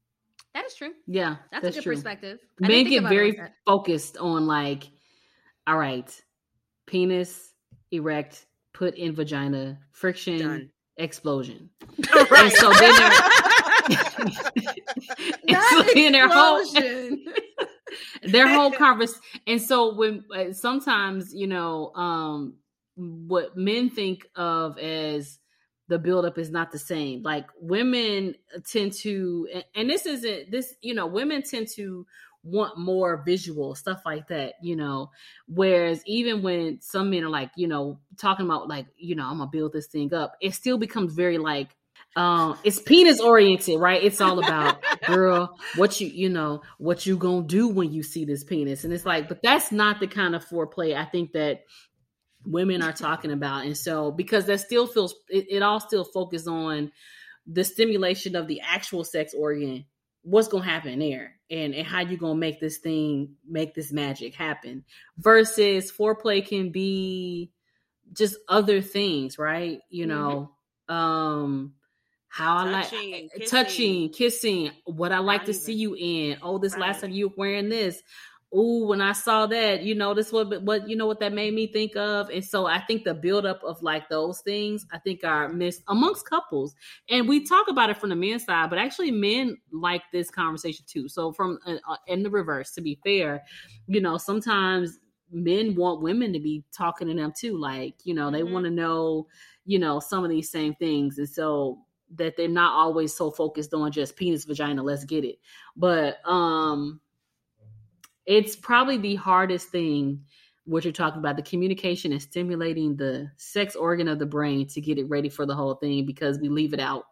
[0.53, 0.93] That is true.
[1.07, 1.37] Yeah.
[1.51, 1.95] That's, that's a good true.
[1.95, 2.39] perspective.
[2.59, 4.83] Make it very focused on like,
[5.67, 6.09] all right,
[6.85, 7.51] penis
[7.91, 11.69] erect, put in vagina, friction, Done explosion.
[12.31, 12.45] Right.
[12.45, 13.11] And so then
[15.47, 16.65] and so then their whole
[18.23, 19.21] their whole conversation.
[19.45, 22.55] And so when uh, sometimes you know um
[22.95, 25.39] what men think of as
[25.87, 27.21] the buildup is not the same.
[27.23, 28.35] Like women
[28.65, 32.05] tend to, and this isn't this, you know, women tend to
[32.43, 35.11] want more visual stuff like that, you know.
[35.47, 39.37] Whereas even when some men are like, you know, talking about like, you know, I'm
[39.37, 41.69] gonna build this thing up, it still becomes very like
[42.15, 44.03] um it's penis oriented right?
[44.03, 48.25] It's all about girl what you you know what you gonna do when you see
[48.25, 48.83] this penis?
[48.83, 51.63] And it's like but that's not the kind of foreplay i think that
[52.45, 53.65] women are talking about.
[53.65, 56.91] And so because that still feels it, it all still focuses on
[57.47, 59.85] the stimulation of the actual sex organ
[60.23, 64.33] what's gonna happen there and, and how you gonna make this thing make this magic
[64.33, 64.83] happen
[65.17, 67.51] versus foreplay can be
[68.13, 70.51] just other things right you know
[70.89, 70.95] mm-hmm.
[70.95, 71.73] um
[72.33, 73.47] how touching, I like kissing.
[73.47, 75.61] touching, kissing, what I like Not to even.
[75.61, 76.37] see you in.
[76.41, 76.81] Oh, this right.
[76.81, 78.01] last time you were wearing this
[78.55, 81.53] ooh, when I saw that, you know, this what what you know what that made
[81.53, 82.29] me think of.
[82.29, 86.29] And so I think the buildup of like those things, I think are missed amongst
[86.29, 86.75] couples.
[87.09, 90.85] And we talk about it from the men's side, but actually men like this conversation
[90.87, 91.09] too.
[91.09, 93.43] So from uh, uh in the reverse, to be fair,
[93.87, 94.99] you know, sometimes
[95.31, 97.57] men want women to be talking to them too.
[97.57, 98.53] Like, you know, they mm-hmm.
[98.53, 99.27] want to know,
[99.65, 101.17] you know, some of these same things.
[101.17, 101.79] And so
[102.15, 105.39] that they're not always so focused on just penis vagina let's get it
[105.75, 106.99] but um
[108.25, 110.23] it's probably the hardest thing
[110.65, 114.79] what you're talking about the communication and stimulating the sex organ of the brain to
[114.79, 117.03] get it ready for the whole thing because we leave it out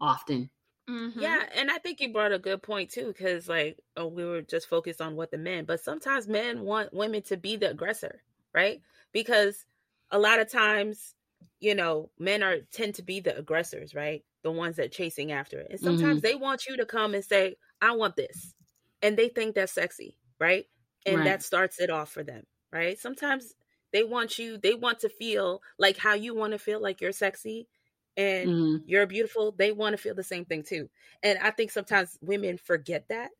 [0.00, 0.50] often.
[0.88, 1.20] Mm-hmm.
[1.20, 4.42] yeah and i think you brought a good point too because like oh, we were
[4.42, 8.22] just focused on what the men but sometimes men want women to be the aggressor
[8.52, 8.80] right?
[9.12, 9.64] Because
[10.10, 11.14] a lot of times
[11.60, 14.24] you know men are tend to be the aggressors right?
[14.42, 15.68] The ones that chasing after it.
[15.70, 16.26] And sometimes mm-hmm.
[16.26, 18.54] they want you to come and say i want this
[19.02, 20.64] and they think that's sexy right?
[21.06, 21.24] And right.
[21.24, 22.98] that starts it off for them, right?
[22.98, 23.54] Sometimes
[23.92, 27.12] they want you, they want to feel like how you want to feel like you're
[27.12, 27.68] sexy
[28.16, 28.76] and mm-hmm.
[28.86, 29.52] you're beautiful.
[29.52, 30.88] They want to feel the same thing too.
[31.22, 33.30] And I think sometimes women forget that.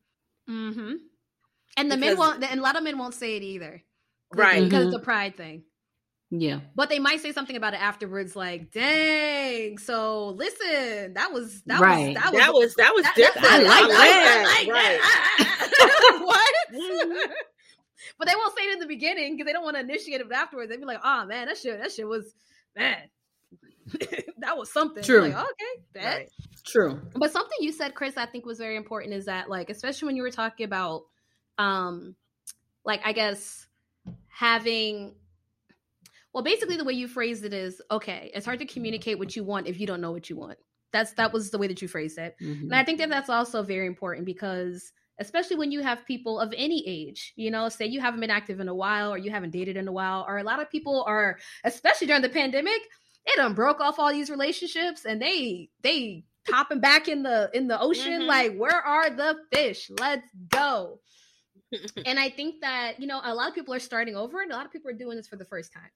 [0.49, 0.93] Mm-hmm.
[1.77, 3.83] And the because, men won't, and a lot of men won't say it either.
[4.33, 4.63] Right.
[4.63, 4.87] Because mm-hmm.
[4.87, 5.63] it's a pride thing.
[6.33, 6.61] Yeah.
[6.75, 11.81] But they might say something about it afterwards, like, dang, so listen, that was that
[11.81, 12.15] right.
[12.15, 13.47] was that was that was, that was different.
[13.47, 14.99] I like, I like that.
[15.37, 16.19] that.
[16.19, 16.21] right.
[16.25, 16.51] what?
[16.71, 17.31] Mm-hmm.
[18.17, 20.31] but they won't say it in the beginning because they don't want to initiate it
[20.31, 20.69] afterwards.
[20.69, 22.33] They'd be like, oh man, that shit, that shit was
[22.77, 22.97] man.
[24.37, 25.03] that was something.
[25.03, 25.23] True.
[25.23, 26.17] Like, okay, that.
[26.17, 26.29] Right.
[26.65, 27.01] True.
[27.13, 30.15] But something you said, Chris, I think was very important is that, like, especially when
[30.15, 31.03] you were talking about
[31.57, 32.15] um
[32.85, 33.67] like I guess
[34.29, 35.13] having
[36.33, 38.31] well, basically, the way you phrased it is okay.
[38.33, 40.57] It's hard to communicate what you want if you don't know what you want.
[40.93, 42.65] That's that was the way that you phrased it, mm-hmm.
[42.65, 46.53] and I think that that's also very important because especially when you have people of
[46.57, 47.33] any age.
[47.35, 49.87] You know, say you haven't been active in a while or you haven't dated in
[49.87, 52.81] a while, or a lot of people are, especially during the pandemic,
[53.25, 57.67] they done broke off all these relationships and they they popping back in the in
[57.67, 58.21] the ocean.
[58.21, 58.27] Mm-hmm.
[58.27, 59.89] Like, where are the fish?
[59.99, 60.99] Let's go.
[62.05, 64.55] and I think that, you know, a lot of people are starting over and a
[64.55, 65.89] lot of people are doing this for the first time.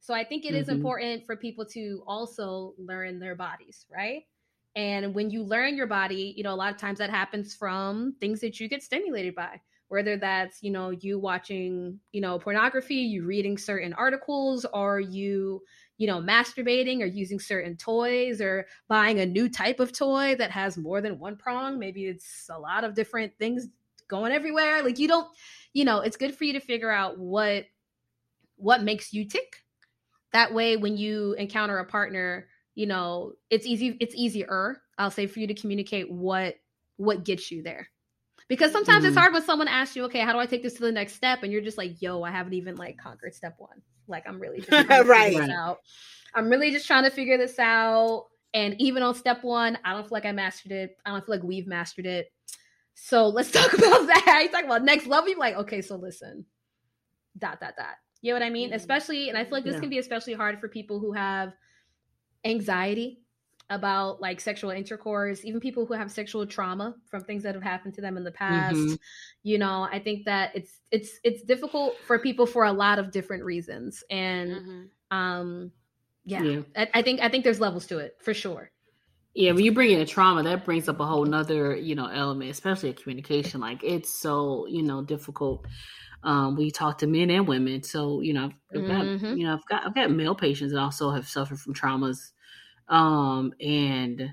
[0.00, 0.56] So I think it mm-hmm.
[0.56, 4.24] is important for people to also learn their bodies, right?
[4.76, 8.14] And when you learn your body, you know, a lot of times that happens from
[8.20, 12.94] things that you get stimulated by, whether that's, you know, you watching, you know, pornography,
[12.94, 15.62] you reading certain articles, or you,
[15.98, 20.50] you know, masturbating or using certain toys or buying a new type of toy that
[20.50, 21.78] has more than one prong.
[21.78, 23.68] Maybe it's a lot of different things
[24.08, 24.82] going everywhere.
[24.82, 25.28] Like you don't,
[25.74, 27.66] you know, it's good for you to figure out what
[28.56, 29.56] what makes you tick.
[30.32, 35.26] That way when you encounter a partner you know it's easy it's easier i'll say
[35.26, 36.54] for you to communicate what
[36.96, 37.88] what gets you there.
[38.46, 39.08] Because sometimes mm.
[39.08, 41.14] it's hard when someone asks you okay how do i take this to the next
[41.14, 41.42] step?
[41.42, 43.82] and you're just like yo i haven't even like conquered step one.
[44.06, 45.50] Like i'm really just right.
[45.50, 45.78] out.
[46.34, 48.26] I'm really just trying to figure this out.
[48.54, 50.96] And even on step one i don't feel like i mastered it.
[51.04, 52.32] I don't feel like we've mastered it.
[52.94, 54.40] So let's talk about that.
[54.42, 56.44] You talk about next level you're like okay so listen.
[57.38, 58.74] Dot dot dot you know what i mean mm.
[58.74, 59.80] especially and i feel like this yeah.
[59.80, 61.52] can be especially hard for people who have
[62.44, 63.20] anxiety
[63.70, 67.94] about like sexual intercourse, even people who have sexual trauma from things that have happened
[67.94, 68.76] to them in the past.
[68.76, 68.94] Mm-hmm.
[69.44, 73.12] You know, I think that it's it's it's difficult for people for a lot of
[73.12, 74.02] different reasons.
[74.10, 75.16] And mm-hmm.
[75.16, 75.72] um
[76.24, 76.60] yeah, yeah.
[76.76, 78.70] I, I, think I think there's levels to it for sure.
[79.34, 82.06] Yeah, when you bring in a trauma, that brings up a whole nother, you know,
[82.06, 83.60] element, especially a communication.
[83.60, 85.66] Like it's so, you know, difficult.
[86.24, 87.82] Um, we talk to men and women.
[87.82, 89.36] So, you know, I've, got, mm-hmm.
[89.36, 92.18] you know, I've got, I've got male patients that also have suffered from traumas.
[92.88, 94.30] Um, and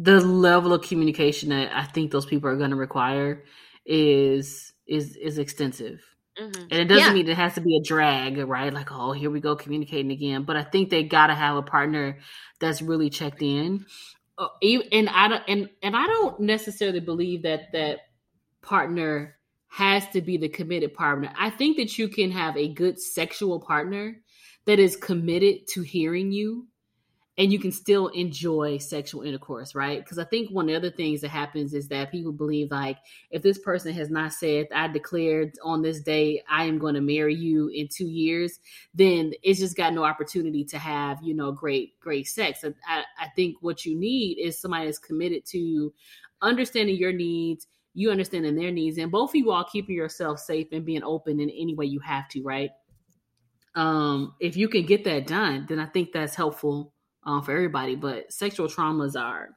[0.00, 3.44] the level of communication that I think those people are going to require
[3.84, 6.00] is, is, is extensive.
[6.38, 6.62] Mm-hmm.
[6.70, 7.12] And it doesn't yeah.
[7.12, 8.72] mean it has to be a drag, right?
[8.72, 10.42] Like, oh, here we go communicating again.
[10.42, 12.18] But I think they got to have a partner
[12.60, 13.86] that's really checked in.
[14.38, 14.48] Uh,
[14.92, 18.00] and I don't, and and I don't necessarily believe that that
[18.60, 19.36] partner
[19.68, 21.32] has to be the committed partner.
[21.38, 24.16] I think that you can have a good sexual partner
[24.66, 26.66] that is committed to hearing you
[27.38, 29.98] and you can still enjoy sexual intercourse, right?
[29.98, 32.96] Because I think one of the other things that happens is that people believe like
[33.30, 37.02] if this person has not said, I declared on this day I am going to
[37.02, 38.58] marry you in two years,
[38.94, 42.64] then it's just got no opportunity to have, you know, great, great sex.
[42.64, 45.92] I, I think what you need is somebody that's committed to
[46.40, 50.68] understanding your needs, you understanding their needs, and both of you all keeping yourself safe
[50.72, 52.70] and being open in any way you have to, right?
[53.74, 56.94] Um, if you can get that done, then I think that's helpful
[57.26, 57.96] um, for everybody.
[57.96, 59.50] But sexual traumas are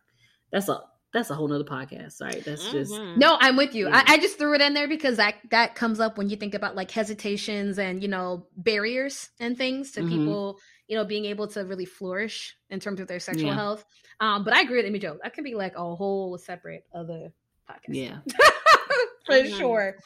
[0.52, 0.82] that's a
[1.14, 2.44] that's a whole nother podcast, right?
[2.44, 2.78] That's mm-hmm.
[2.78, 3.38] just no.
[3.40, 3.88] I'm with you.
[3.88, 4.04] Yeah.
[4.06, 6.54] I, I, just threw it in there because that that comes up when you think
[6.54, 10.10] about like hesitations and you know barriers and things to mm-hmm.
[10.10, 13.56] people, you know, being able to really flourish in terms of their sexual yeah.
[13.56, 13.86] health.
[14.20, 15.18] Um, but I agree with Amy Jo.
[15.24, 17.32] That can be like a whole separate other
[17.70, 17.80] podcast.
[17.88, 18.18] Yeah.
[19.30, 19.98] for sure.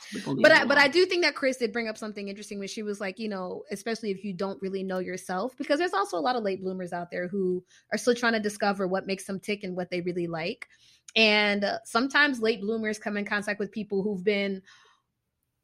[0.41, 2.83] But I, but I do think that Chris did bring up something interesting when she
[2.83, 6.19] was like, you know, especially if you don't really know yourself, because there's also a
[6.19, 9.39] lot of late bloomers out there who are still trying to discover what makes them
[9.39, 10.67] tick and what they really like.
[11.15, 14.61] And uh, sometimes late bloomers come in contact with people who've been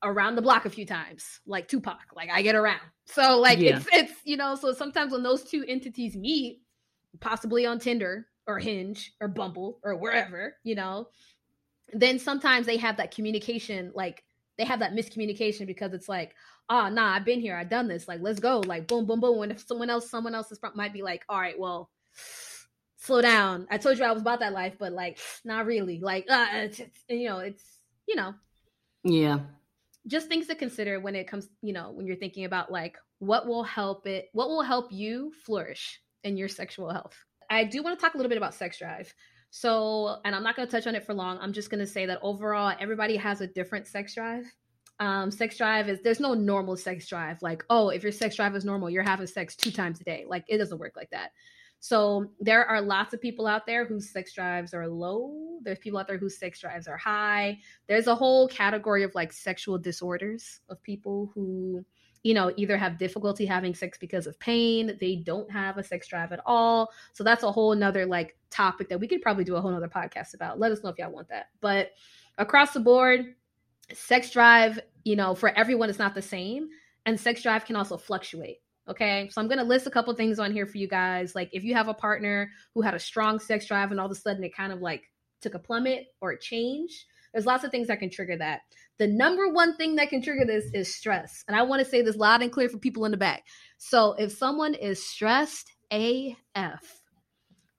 [0.03, 1.99] around the block a few times, like Tupac.
[2.15, 2.81] Like I get around.
[3.05, 3.77] So like yeah.
[3.77, 6.61] it's it's you know, so sometimes when those two entities meet,
[7.19, 11.07] possibly on Tinder or Hinge or Bumble or wherever, you know,
[11.93, 14.23] then sometimes they have that communication like
[14.57, 16.35] they have that miscommunication because it's like
[16.69, 19.19] ah oh, nah i've been here i've done this like let's go like boom boom
[19.19, 21.89] boom and if someone else someone else is might be like all right well
[22.97, 26.25] slow down i told you i was about that life but like not really like
[26.29, 27.79] uh, it's, it's, you know it's
[28.09, 28.33] you know.
[29.03, 29.39] Yeah.
[30.07, 33.47] Just things to consider when it comes you know when you're thinking about like what
[33.47, 37.15] will help it what will help you flourish in your sexual health.
[37.49, 39.13] I do want to talk a little bit about sex drive
[39.51, 41.39] so, and I'm not going to touch on it for long.
[41.41, 44.45] I'm just going to say that overall, everybody has a different sex drive.
[44.99, 47.41] Um, sex drive is there's no normal sex drive.
[47.41, 50.25] Like, oh, if your sex drive is normal, you're having sex two times a day.
[50.27, 51.31] Like, it doesn't work like that.
[51.79, 55.59] So there are lots of people out there whose sex drives are low.
[55.63, 57.59] There's people out there whose sex drives are high.
[57.87, 61.85] There's a whole category of like sexual disorders of people who
[62.23, 66.07] you know, either have difficulty having sex because of pain, they don't have a sex
[66.07, 66.91] drive at all.
[67.13, 69.87] So that's a whole nother like topic that we could probably do a whole nother
[69.87, 70.59] podcast about.
[70.59, 71.47] Let us know if y'all want that.
[71.61, 71.91] But
[72.37, 73.35] across the board,
[73.93, 76.69] sex drive, you know, for everyone is not the same.
[77.05, 78.61] And sex drive can also fluctuate.
[78.89, 79.29] Okay.
[79.31, 81.35] So I'm going to list a couple things on here for you guys.
[81.35, 84.11] Like if you have a partner who had a strong sex drive and all of
[84.11, 85.09] a sudden it kind of like
[85.41, 88.61] took a plummet or a change, There's lots of things that can trigger that.
[88.97, 91.43] The number one thing that can trigger this is stress.
[91.47, 93.43] And I want to say this loud and clear for people in the back.
[93.77, 97.01] So if someone is stressed AF,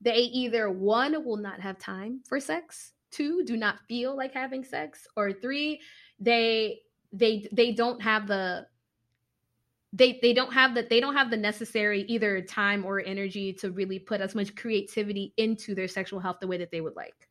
[0.00, 4.64] they either one will not have time for sex, two do not feel like having
[4.64, 5.80] sex, or three
[6.18, 6.80] they
[7.12, 8.66] they they don't have the
[9.92, 13.70] they they don't have the they don't have the necessary either time or energy to
[13.72, 17.28] really put as much creativity into their sexual health the way that they would like.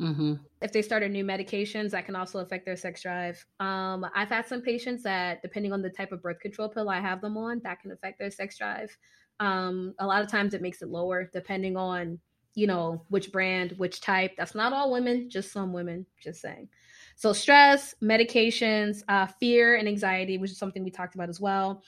[0.00, 0.34] Mm-hmm.
[0.60, 3.44] If they started new medications, that can also affect their sex drive.
[3.60, 7.00] Um, I've had some patients that, depending on the type of birth control pill I
[7.00, 8.96] have them on, that can affect their sex drive.
[9.40, 12.18] Um, a lot of times it makes it lower, depending on
[12.54, 14.32] you know which brand, which type.
[14.36, 16.04] That's not all women, just some women.
[16.20, 16.68] Just saying.
[17.14, 21.82] So, stress, medications, uh, fear, and anxiety, which is something we talked about as well.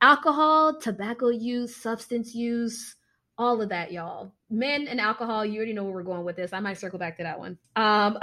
[0.00, 2.96] Alcohol, tobacco use, substance use,
[3.38, 4.32] all of that, y'all.
[4.50, 6.52] Men and alcohol, you already know where we're going with this.
[6.52, 7.58] I might circle back to that one.
[7.76, 8.18] Um,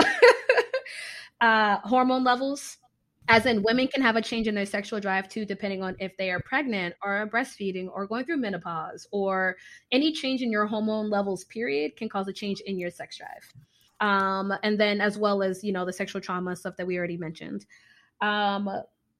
[1.41, 2.77] uh, hormone levels,
[3.27, 6.15] as in women can have a change in their sexual drive too, depending on if
[6.17, 9.55] they are pregnant or breastfeeding or going through menopause or
[9.91, 13.53] any change in your hormone levels, period, can cause a change in your sex drive
[14.01, 17.17] um, and then as well as you know the sexual trauma stuff that we already
[17.17, 17.65] mentioned.
[18.21, 18.69] Um,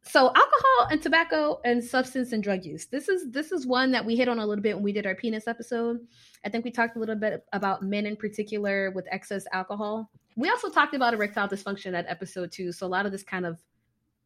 [0.04, 2.86] so alcohol and tobacco and substance and drug use.
[2.86, 5.06] This is this is one that we hit on a little bit when we did
[5.06, 6.00] our penis episode.
[6.46, 10.10] I think we talked a little bit about men in particular with excess alcohol.
[10.36, 12.72] We also talked about erectile dysfunction at episode two.
[12.72, 13.60] So a lot of this kind of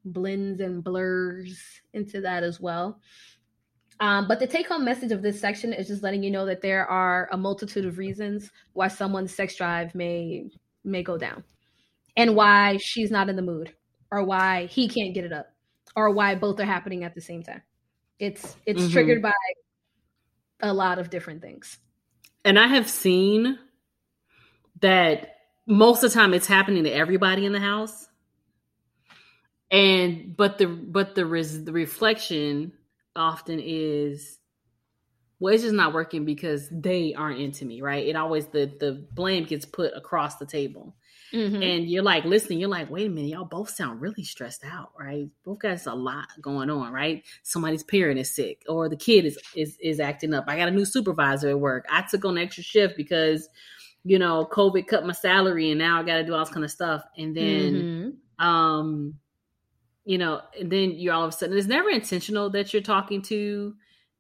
[0.05, 1.59] blends and blurs
[1.93, 2.99] into that as well.
[3.99, 6.61] Um, but the take home message of this section is just letting you know that
[6.61, 10.49] there are a multitude of reasons why someone's sex drive may
[10.84, 11.43] may go down
[12.17, 13.74] and why she's not in the mood
[14.11, 15.53] or why he can't get it up
[15.95, 17.61] or why both are happening at the same time.
[18.19, 18.91] It's it's mm-hmm.
[18.91, 19.33] triggered by
[20.61, 21.77] a lot of different things.
[22.45, 23.57] And I have seen
[24.81, 25.35] that
[25.65, 28.07] most of the time it's happening to everybody in the house.
[29.71, 32.73] And but the but the res, the reflection
[33.15, 34.39] often is
[35.39, 39.05] well it's just not working because they aren't into me right it always the the
[39.11, 40.95] blame gets put across the table
[41.34, 41.61] mm-hmm.
[41.61, 44.91] and you're like listening you're like wait a minute y'all both sound really stressed out
[44.99, 45.27] right?
[45.43, 47.23] Both guys a lot going on right?
[47.43, 50.45] Somebody's parent is sick or the kid is is is acting up.
[50.47, 51.86] I got a new supervisor at work.
[51.89, 53.49] I took on extra shift because
[54.05, 56.65] you know covid cut my salary and now i got to do all this kind
[56.65, 57.03] of stuff.
[57.17, 58.45] And then mm-hmm.
[58.45, 59.15] um
[60.05, 63.21] you know, and then you're all of a sudden it's never intentional that you're talking
[63.23, 63.73] to,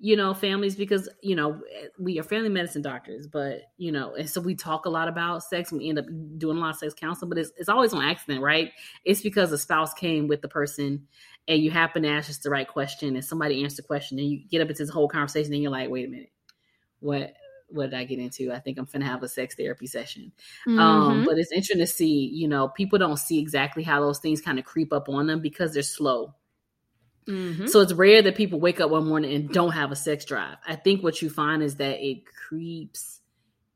[0.05, 1.61] you know, families because, you know,
[1.97, 5.43] we are family medicine doctors, but you know, and so we talk a lot about
[5.43, 6.05] sex and we end up
[6.37, 8.73] doing a lot of sex counseling, but it's it's always on accident, right?
[9.05, 11.07] It's because the spouse came with the person
[11.47, 14.27] and you happen to ask just the right question and somebody answers the question and
[14.27, 16.31] you get up into this whole conversation and you're like, wait a minute,
[16.99, 17.31] what
[17.69, 18.51] what did I get into?
[18.51, 20.33] I think I'm gonna have a sex therapy session.
[20.67, 20.79] Um, mm-hmm.
[20.81, 24.41] Um, but it's interesting to see, you know, people don't see exactly how those things
[24.41, 26.33] kind of creep up on them because they're slow.
[27.27, 27.67] Mm-hmm.
[27.67, 30.57] So it's rare that people wake up one morning and don't have a sex drive.
[30.67, 33.21] I think what you find is that it creeps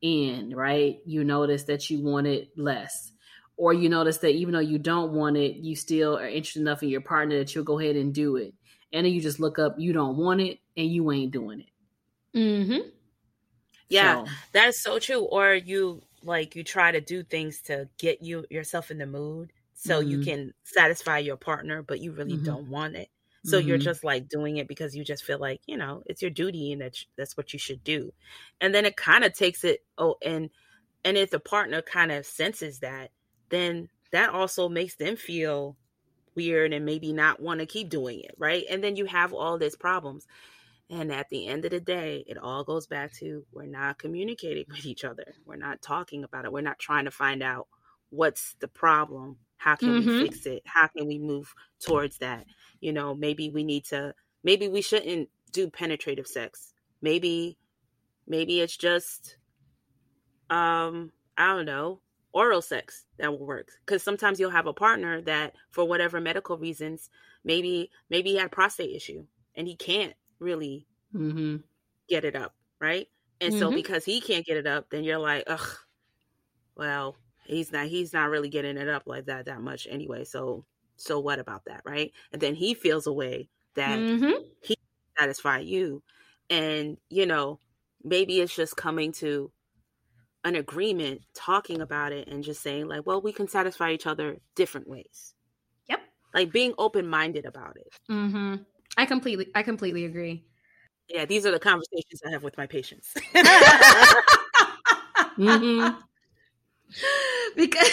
[0.00, 0.98] in, right?
[1.06, 3.12] You notice that you want it less.
[3.56, 6.82] Or you notice that even though you don't want it, you still are interested enough
[6.82, 8.54] in your partner that you'll go ahead and do it.
[8.92, 12.38] And then you just look up, you don't want it, and you ain't doing it.
[12.38, 12.88] Mm-hmm.
[13.88, 14.30] Yeah, so.
[14.52, 15.22] that is so true.
[15.22, 19.52] Or you like you try to do things to get you yourself in the mood
[19.74, 20.10] so mm-hmm.
[20.10, 22.44] you can satisfy your partner, but you really mm-hmm.
[22.44, 23.08] don't want it.
[23.48, 23.68] So mm-hmm.
[23.68, 26.72] you're just like doing it because you just feel like, you know, it's your duty
[26.72, 28.12] and that's that's what you should do.
[28.60, 30.50] And then it kind of takes it oh and
[31.04, 33.10] and if the partner kind of senses that,
[33.48, 35.76] then that also makes them feel
[36.34, 38.64] weird and maybe not want to keep doing it, right?
[38.70, 40.26] And then you have all these problems.
[40.90, 44.64] And at the end of the day, it all goes back to we're not communicating
[44.70, 45.34] with each other.
[45.44, 46.52] We're not talking about it.
[46.52, 47.68] We're not trying to find out
[48.10, 49.36] what's the problem.
[49.58, 50.08] How can mm-hmm.
[50.08, 50.62] we fix it?
[50.64, 52.46] How can we move towards that?
[52.80, 56.72] You know, maybe we need to, maybe we shouldn't do penetrative sex.
[57.02, 57.58] Maybe,
[58.26, 59.36] maybe it's just,
[60.48, 62.00] um, I don't know,
[62.32, 63.70] oral sex that will work.
[63.84, 67.10] Because sometimes you'll have a partner that, for whatever medical reasons,
[67.44, 71.56] maybe, maybe he had prostate issue and he can't really mm-hmm.
[72.08, 73.08] get it up, right?
[73.40, 73.60] And mm-hmm.
[73.60, 75.78] so because he can't get it up, then you're like, ugh,
[76.76, 77.16] well,
[77.48, 80.24] he's not he's not really getting it up like that that much anyway.
[80.24, 80.64] So
[80.96, 82.12] so what about that, right?
[82.32, 84.42] And then he feels a way that mm-hmm.
[84.62, 84.76] he
[85.18, 86.02] satisfy you,
[86.50, 87.58] and you know
[88.04, 89.50] maybe it's just coming to
[90.44, 94.38] an agreement, talking about it, and just saying like, well, we can satisfy each other
[94.54, 95.34] different ways.
[95.88, 96.00] Yep,
[96.34, 97.88] like being open minded about it.
[98.10, 98.56] Mm-hmm.
[98.96, 100.44] I completely I completely agree.
[101.08, 103.14] Yeah, these are the conversations I have with my patients.
[105.38, 105.98] mm-hmm.
[107.56, 107.90] because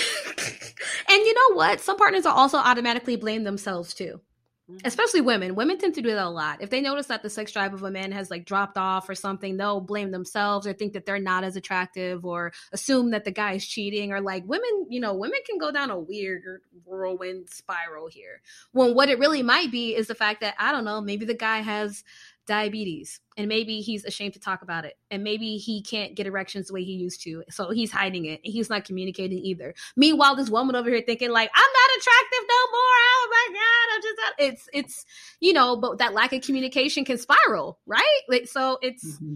[1.09, 1.81] and you know what?
[1.81, 4.21] Some partners are also automatically blame themselves too.
[4.69, 4.87] Mm-hmm.
[4.87, 5.53] Especially women.
[5.53, 6.59] Women tend to do that a lot.
[6.59, 9.13] If they notice that the sex drive of a man has like dropped off or
[9.13, 13.31] something, they'll blame themselves or think that they're not as attractive or assume that the
[13.31, 16.41] guy is cheating or like women, you know, women can go down a weird
[16.83, 18.41] whirlwind spiral here.
[18.71, 21.35] When what it really might be is the fact that I don't know, maybe the
[21.35, 22.03] guy has
[22.45, 26.67] diabetes and maybe he's ashamed to talk about it and maybe he can't get erections
[26.67, 29.73] the way he used to so he's hiding it and he's not communicating either.
[29.95, 32.99] Meanwhile this woman over here thinking like i'm not attractive no more.
[33.15, 34.33] Oh my god i'm just not.
[34.37, 35.05] it's it's
[35.39, 38.21] you know but that lack of communication can spiral right?
[38.29, 39.35] Like so it's mm-hmm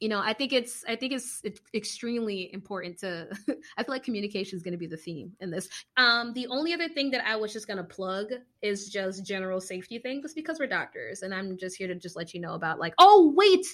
[0.00, 3.28] you know i think it's i think it's, it's extremely important to
[3.76, 5.68] i feel like communication is going to be the theme in this.
[5.96, 8.26] Um the only other thing that i was just going to plug
[8.62, 12.34] is just general safety things because we're doctors and i'm just here to just let
[12.34, 13.66] you know about like oh wait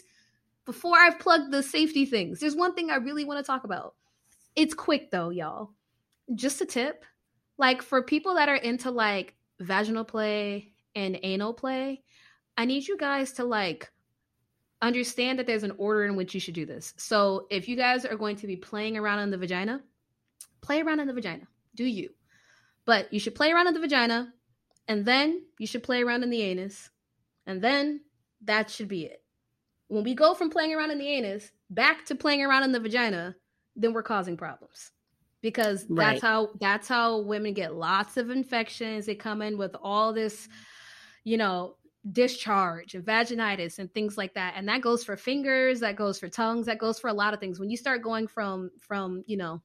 [0.64, 3.95] before i've plugged the safety things there's one thing i really want to talk about.
[4.57, 5.70] It's quick though y'all.
[6.35, 7.05] Just a tip
[7.59, 12.03] like for people that are into like vaginal play and anal play
[12.57, 13.91] i need you guys to like
[14.87, 16.95] understand that there's an order in which you should do this.
[16.97, 19.82] So if you guys are going to be playing around in the vagina,
[20.61, 21.47] play around in the vagina.
[21.74, 22.11] Do you?
[22.85, 24.32] But you should play around in the vagina,
[24.89, 26.91] and then you should play around in the anus,
[27.47, 28.03] and then
[28.43, 29.22] that should be it.
[29.89, 32.80] When we go from playing around in the anus back to playing around in the
[32.80, 33.35] vagina,
[33.76, 34.93] then we're causing problems
[35.41, 36.12] because right.
[36.12, 39.07] that's how that's how women get lots of infections.
[39.07, 40.49] They come in with all this,
[41.24, 41.76] you know,
[42.12, 46.28] discharge and vaginitis and things like that and that goes for fingers that goes for
[46.28, 47.59] tongues that goes for a lot of things.
[47.59, 49.62] When you start going from from you know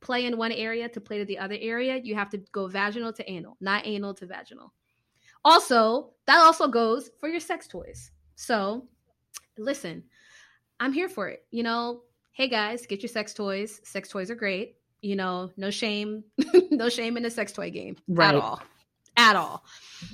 [0.00, 3.12] play in one area to play to the other area you have to go vaginal
[3.12, 4.72] to anal not anal to vaginal.
[5.44, 8.10] Also that also goes for your sex toys.
[8.34, 8.88] So
[9.56, 10.02] listen
[10.80, 12.02] i'm here for it you know?
[12.32, 13.80] Hey guys get your sex toys.
[13.84, 15.52] Sex toys are great you know?
[15.56, 16.24] No shame
[16.72, 18.34] no shame in the sex toy game right.
[18.34, 18.62] at all
[19.22, 19.64] at all.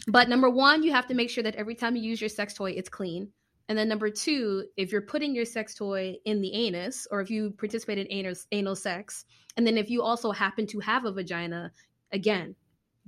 [0.06, 2.54] But number one, you have to make sure that every time you use your sex
[2.54, 3.30] toy, it's clean.
[3.68, 7.30] And then number two, if you're putting your sex toy in the anus, or if
[7.30, 9.24] you participate in anal, anal sex,
[9.56, 11.72] and then if you also happen to have a vagina,
[12.12, 12.54] again,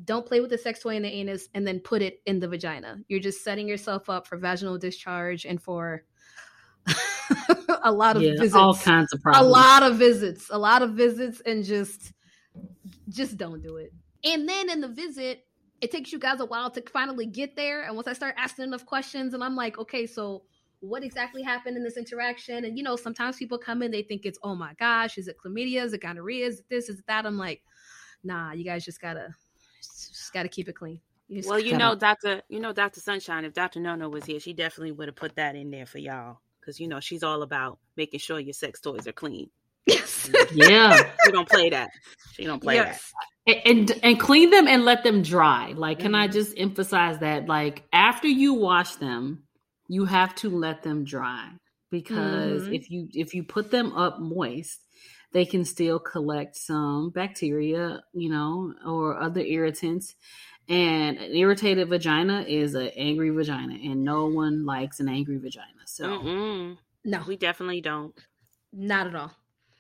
[0.05, 2.49] don't play with the sex toy in the anus and then put it in the
[2.49, 2.99] vagina.
[3.09, 6.05] You're just setting yourself up for vaginal discharge and for
[7.85, 8.55] a lot of yeah, visits.
[8.55, 9.47] All kinds of problems.
[9.47, 10.49] A lot of visits.
[10.51, 12.13] A lot of visits and just
[13.09, 13.93] just don't do it.
[14.25, 15.45] And then in the visit,
[15.81, 17.85] it takes you guys a while to finally get there.
[17.85, 20.43] And once I start asking enough questions, and I'm like, okay, so
[20.81, 22.65] what exactly happened in this interaction?
[22.65, 25.37] And you know, sometimes people come in, they think it's, oh my gosh, is it
[25.43, 25.85] chlamydia?
[25.85, 26.47] Is it gonorrhea?
[26.47, 26.89] Is it this?
[26.89, 27.27] Is it that?
[27.27, 27.63] I'm like,
[28.25, 29.29] nah, you guys just gotta
[29.81, 31.01] just gotta keep it clean.
[31.29, 33.45] You well, you know, Doctor, you know, Doctor Sunshine.
[33.45, 36.41] If Doctor Nono was here, she definitely would have put that in there for y'all
[36.61, 39.49] because you know she's all about making sure your sex toys are clean.
[39.87, 40.19] Yes.
[40.53, 41.11] yeah.
[41.25, 41.91] She don't play that.
[42.33, 42.99] She don't play yes.
[42.99, 46.23] that and and clean them and let them dry like can mm-hmm.
[46.23, 49.43] i just emphasize that like after you wash them
[49.89, 51.49] you have to let them dry
[51.91, 52.75] because mm-hmm.
[52.75, 54.87] if you if you put them up moist
[55.33, 60.15] they can still collect some bacteria you know or other irritants
[60.69, 65.83] and an irritated vagina is an angry vagina and no one likes an angry vagina
[65.87, 66.77] so Mm-mm.
[67.05, 68.15] no we definitely don't
[68.73, 69.33] not at all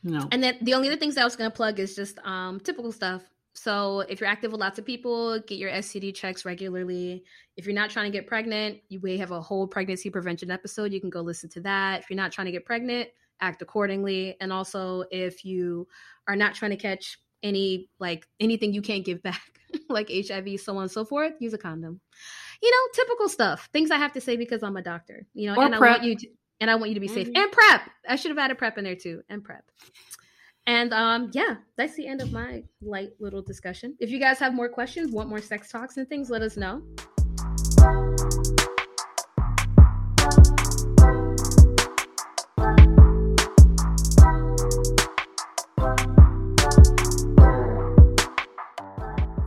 [0.02, 0.28] no.
[0.32, 2.92] And then the only other things I was going to plug is just um typical
[2.92, 3.22] stuff.
[3.54, 7.24] So if you're active with lots of people, get your STD checks regularly.
[7.56, 10.92] If you're not trying to get pregnant, you may have a whole pregnancy prevention episode.
[10.92, 12.00] You can go listen to that.
[12.00, 13.08] If you're not trying to get pregnant,
[13.40, 14.36] act accordingly.
[14.40, 15.88] And also if you
[16.28, 19.42] are not trying to catch any like anything you can't give back,
[19.88, 22.00] like HIV, so on and so forth, use a condom.
[22.62, 23.68] You know, typical stuff.
[23.72, 25.26] Things I have to say because I'm a doctor.
[25.34, 25.82] You know, or and PrEP.
[25.82, 26.28] I want you to
[26.60, 27.28] and I want you to be safe.
[27.28, 27.42] Mm-hmm.
[27.42, 27.90] And PrEP.
[28.08, 29.22] I should have added PrEP in there too.
[29.28, 29.64] And PrEP.
[30.66, 33.96] And um, yeah, that's the end of my light little discussion.
[33.98, 36.82] If you guys have more questions, want more sex talks and things, let us know.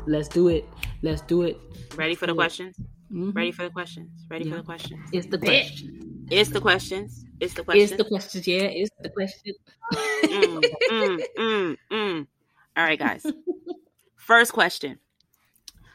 [0.06, 0.68] Let's do it.
[1.02, 1.60] Let's do it.
[1.95, 2.76] Ready for the questions?
[3.11, 3.31] Mm-hmm.
[3.31, 4.26] Ready for the questions?
[4.30, 4.52] Ready yeah.
[4.52, 5.10] for the questions?
[5.11, 6.12] It's the question.
[6.29, 7.25] It's the questions.
[7.39, 7.83] It's the question.
[7.83, 8.47] It's the questions.
[8.47, 9.53] Yeah, it's the question.
[9.93, 12.27] mm, mm, mm, mm.
[12.75, 13.25] All right, guys.
[14.15, 14.99] First question.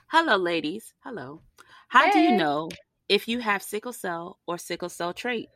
[0.08, 0.94] Hello, ladies.
[1.00, 1.42] Hello.
[1.88, 2.12] How hey.
[2.12, 2.68] do you know
[3.08, 5.48] if you have sickle cell or sickle cell trait?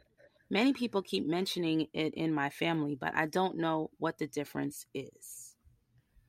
[0.51, 4.87] Many people keep mentioning it in my family, but I don't know what the difference
[4.95, 5.55] is.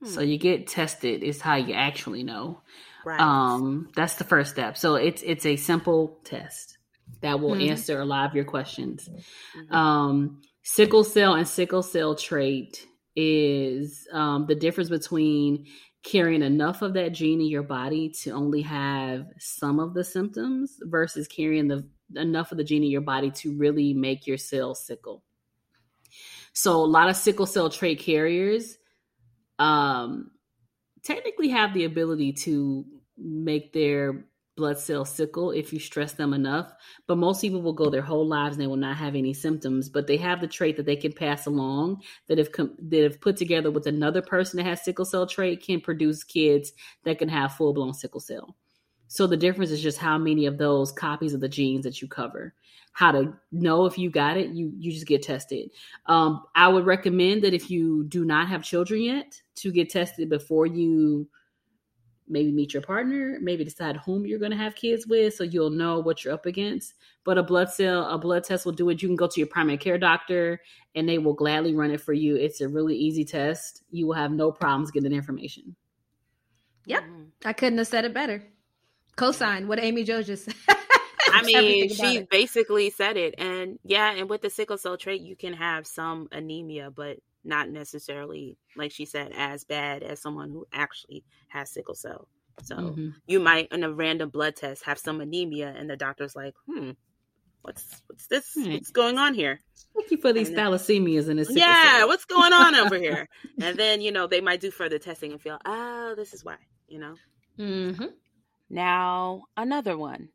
[0.02, 0.08] Hmm.
[0.08, 2.62] So you get tested is how you actually know.
[3.06, 3.20] Right.
[3.20, 4.78] Um, that's the first step.
[4.78, 6.78] So it's it's a simple test
[7.22, 7.72] that will mm-hmm.
[7.72, 9.10] answer a lot of your questions.
[9.10, 9.76] Mm-hmm.
[9.76, 12.86] Um, sickle cell and sickle cell trait
[13.16, 15.66] is um, the difference between
[16.04, 20.78] carrying enough of that gene in your body to only have some of the symptoms
[20.82, 24.86] versus carrying the enough of the gene in your body to really make your cells
[24.86, 25.24] sickle.
[26.54, 28.78] So a lot of sickle cell trait carriers
[29.58, 30.32] um,
[31.04, 32.86] technically have the ability to
[33.18, 34.26] make their
[34.56, 36.74] blood cell sickle if you stress them enough.
[37.08, 39.90] But most people will go their whole lives and they will not have any symptoms.
[39.90, 43.22] But they have the trait that they can pass along that if com- that if
[43.22, 46.74] put together with another person that has sickle cell trait can produce kids
[47.04, 48.56] that can have full blown sickle cell.
[49.08, 52.08] So the difference is just how many of those copies of the genes that you
[52.08, 52.54] cover
[52.94, 55.70] how to know if you got it you you just get tested
[56.06, 60.30] um, i would recommend that if you do not have children yet to get tested
[60.30, 61.28] before you
[62.28, 65.70] maybe meet your partner maybe decide whom you're going to have kids with so you'll
[65.70, 66.94] know what you're up against.
[67.24, 69.02] But a blood cell a blood test will do it.
[69.02, 70.62] You can go to your primary care doctor
[70.96, 72.36] and they will gladly run it for you.
[72.36, 73.84] It's a really easy test.
[73.92, 75.76] You will have no problems getting information.
[76.86, 77.04] Yep.
[77.04, 77.24] Mm-hmm.
[77.46, 78.44] i couldn't have said it better.
[79.18, 80.78] Cosign what amy jo just said.
[81.32, 82.30] I mean, she it.
[82.30, 83.36] basically said it.
[83.38, 87.70] And yeah, and with the sickle cell trait, you can have some anemia, but not
[87.70, 92.28] necessarily, like she said, as bad as someone who actually has sickle cell.
[92.62, 93.10] So mm-hmm.
[93.28, 96.92] you might, in a random blood test, have some anemia, and the doctor's like, "Hmm,
[97.64, 98.54] what's what's this?
[98.54, 98.74] Hmm.
[98.74, 99.62] What's going on here?"
[99.96, 101.50] Thank you for these and thalassemias and this.
[101.52, 102.08] Yeah, cell.
[102.08, 103.28] what's going on over here?
[103.62, 106.58] and then you know they might do further testing and feel, "Oh, this is why."
[106.88, 107.16] You know.
[107.58, 108.06] Mm-hmm.
[108.70, 110.30] Now another one.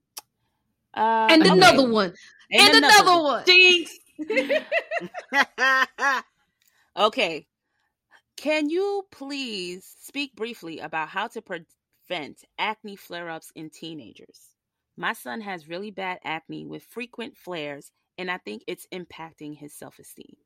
[0.95, 1.91] Uh, and another okay.
[1.91, 2.15] one.
[2.51, 3.45] And, and another, another one.
[3.47, 3.97] Jinx.
[6.99, 7.47] okay.
[8.37, 14.41] Can you please speak briefly about how to prevent acne flare ups in teenagers?
[14.97, 19.73] My son has really bad acne with frequent flares, and I think it's impacting his
[19.73, 20.37] self esteem.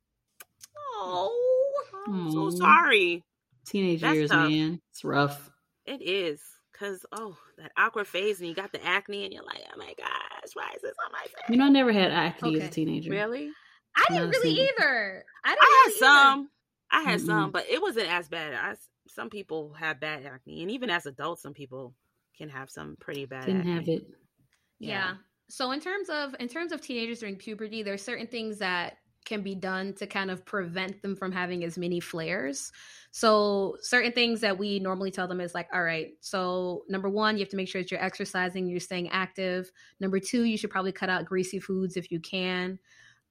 [0.95, 3.25] Oh, I'm so sorry.
[3.67, 4.51] Teenage That's years, tough.
[4.51, 4.81] man.
[4.91, 5.51] It's rough.
[5.87, 6.41] It is
[6.73, 9.93] because oh that awkward phase and you got the acne and you're like oh my
[9.97, 12.61] gosh why is this on my face you know i never had acne okay.
[12.61, 13.51] as a teenager really
[13.97, 16.51] i didn't really either i, didn't I really had some
[16.91, 18.79] i had mm some but it wasn't as bad as
[19.09, 21.95] some people have bad acne and even as adults some people
[22.37, 23.73] can have some pretty bad didn't acne.
[23.73, 24.07] have it
[24.79, 24.89] yeah.
[24.89, 25.15] yeah
[25.49, 29.43] so in terms of in terms of teenagers during puberty there's certain things that can
[29.43, 32.73] be done to kind of prevent them from having as many flares.
[33.13, 37.37] So, certain things that we normally tell them is like, all right, so number one,
[37.37, 39.71] you have to make sure that you're exercising, you're staying active.
[40.01, 42.79] Number two, you should probably cut out greasy foods if you can.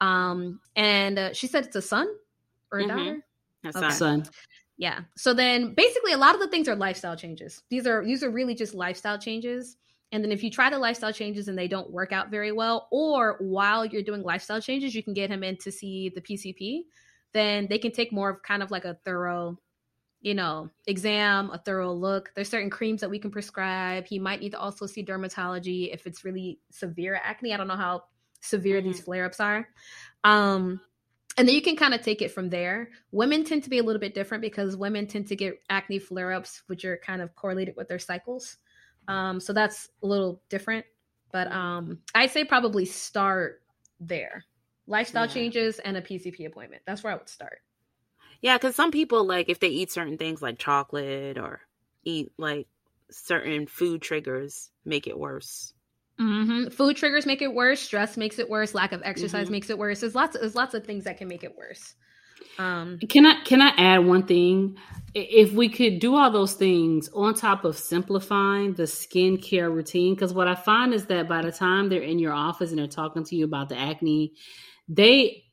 [0.02, 2.08] Um, and uh, she said it's a son
[2.72, 2.98] or a mm-hmm.
[2.98, 3.26] daughter.
[3.64, 3.90] A okay.
[3.92, 4.26] son.
[4.78, 5.02] Yeah.
[5.16, 7.62] So then basically a lot of the things are lifestyle changes.
[7.70, 9.78] These are these are really just lifestyle changes.
[10.12, 12.88] And then if you try the lifestyle changes and they don't work out very well,
[12.92, 16.82] or while you're doing lifestyle changes, you can get him in to see the PCP,
[17.32, 19.58] then they can take more of kind of like a thorough,
[20.20, 22.32] you know, exam, a thorough look.
[22.36, 24.06] There's certain creams that we can prescribe.
[24.06, 27.54] He might need to also see dermatology if it's really severe acne.
[27.54, 28.04] I don't know how
[28.42, 28.88] severe mm-hmm.
[28.88, 29.68] these flare ups are.
[30.24, 30.82] Um,
[31.38, 32.90] and then you can kind of take it from there.
[33.12, 36.34] Women tend to be a little bit different because women tend to get acne flare
[36.34, 38.58] ups, which are kind of correlated with their cycles.
[39.08, 40.86] Um, so that's a little different.
[41.32, 43.62] But um, I'd say probably start
[44.00, 44.44] there.
[44.88, 45.34] Lifestyle yeah.
[45.34, 46.82] changes and a PCP appointment.
[46.86, 47.60] That's where I would start.
[48.42, 51.62] Yeah, because some people like if they eat certain things like chocolate or
[52.04, 52.68] eat like
[53.10, 55.74] certain food triggers make it worse.
[56.20, 56.70] Mm-hmm.
[56.70, 57.82] Food triggers make it worse.
[57.82, 58.74] Stress makes it worse.
[58.74, 59.52] Lack of exercise mm-hmm.
[59.54, 60.02] makes it worse.
[60.02, 60.36] There's lots.
[60.36, 61.96] Of, there's lots of things that can make it worse.
[62.60, 64.78] Um, can I can I add one thing?
[65.14, 70.34] If we could do all those things on top of simplifying the skincare routine, because
[70.34, 73.24] what I find is that by the time they're in your office and they're talking
[73.26, 74.34] to you about the acne,
[74.88, 75.44] they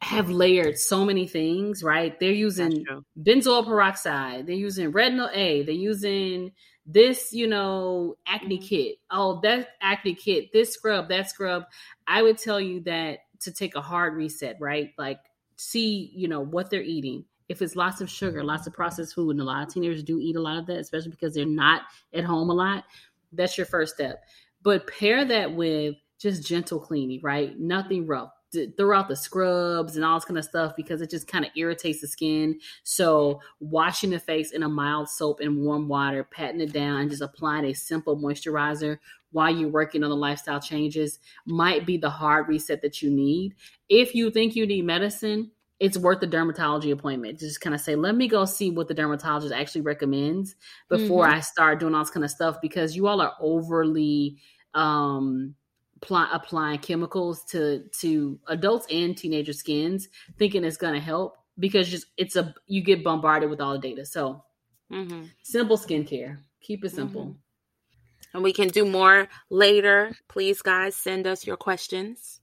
[0.00, 2.18] have layered so many things, right?
[2.20, 2.84] They're using
[3.20, 6.52] benzoyl peroxide, they're using retinol A, they're using
[6.88, 8.66] this, you know, acne mm-hmm.
[8.66, 8.96] kit.
[9.10, 11.64] Oh, that acne kit, this scrub, that scrub.
[12.06, 14.90] I would tell you that to take a hard reset, right?
[14.98, 15.20] Like
[15.58, 17.24] see, you know, what they're eating.
[17.48, 20.18] If it's lots of sugar, lots of processed food, and a lot of teenagers do
[20.20, 21.82] eat a lot of that, especially because they're not
[22.12, 22.84] at home a lot,
[23.32, 24.22] that's your first step.
[24.62, 27.58] But pair that with just gentle cleaning, right?
[27.58, 28.32] Nothing rough.
[28.76, 31.50] Throw out the scrubs and all this kind of stuff because it just kind of
[31.56, 32.58] irritates the skin.
[32.82, 37.10] So, washing the face in a mild soap and warm water, patting it down, and
[37.10, 38.98] just applying a simple moisturizer
[39.30, 43.54] while you're working on the lifestyle changes might be the hard reset that you need.
[43.88, 45.50] If you think you need medicine,
[45.80, 47.38] it's worth the dermatology appointment.
[47.38, 50.56] Just kind of say, let me go see what the dermatologist actually recommends
[50.88, 51.36] before mm-hmm.
[51.36, 54.38] I start doing all this kind of stuff because you all are overly
[54.74, 55.54] um
[56.00, 60.08] pl- applying chemicals to to adults and teenager skins
[60.38, 63.78] thinking it's going to help because just it's a you get bombarded with all the
[63.78, 64.06] data.
[64.06, 64.44] So
[64.92, 65.24] mm-hmm.
[65.42, 66.38] simple skincare.
[66.60, 67.22] Keep it simple.
[67.22, 68.34] Mm-hmm.
[68.34, 70.14] And we can do more later.
[70.28, 72.40] Please, guys, send us your questions.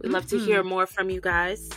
[0.00, 0.38] We'd love mm-hmm.
[0.38, 0.68] to hear mm-hmm.
[0.68, 1.68] more from you guys.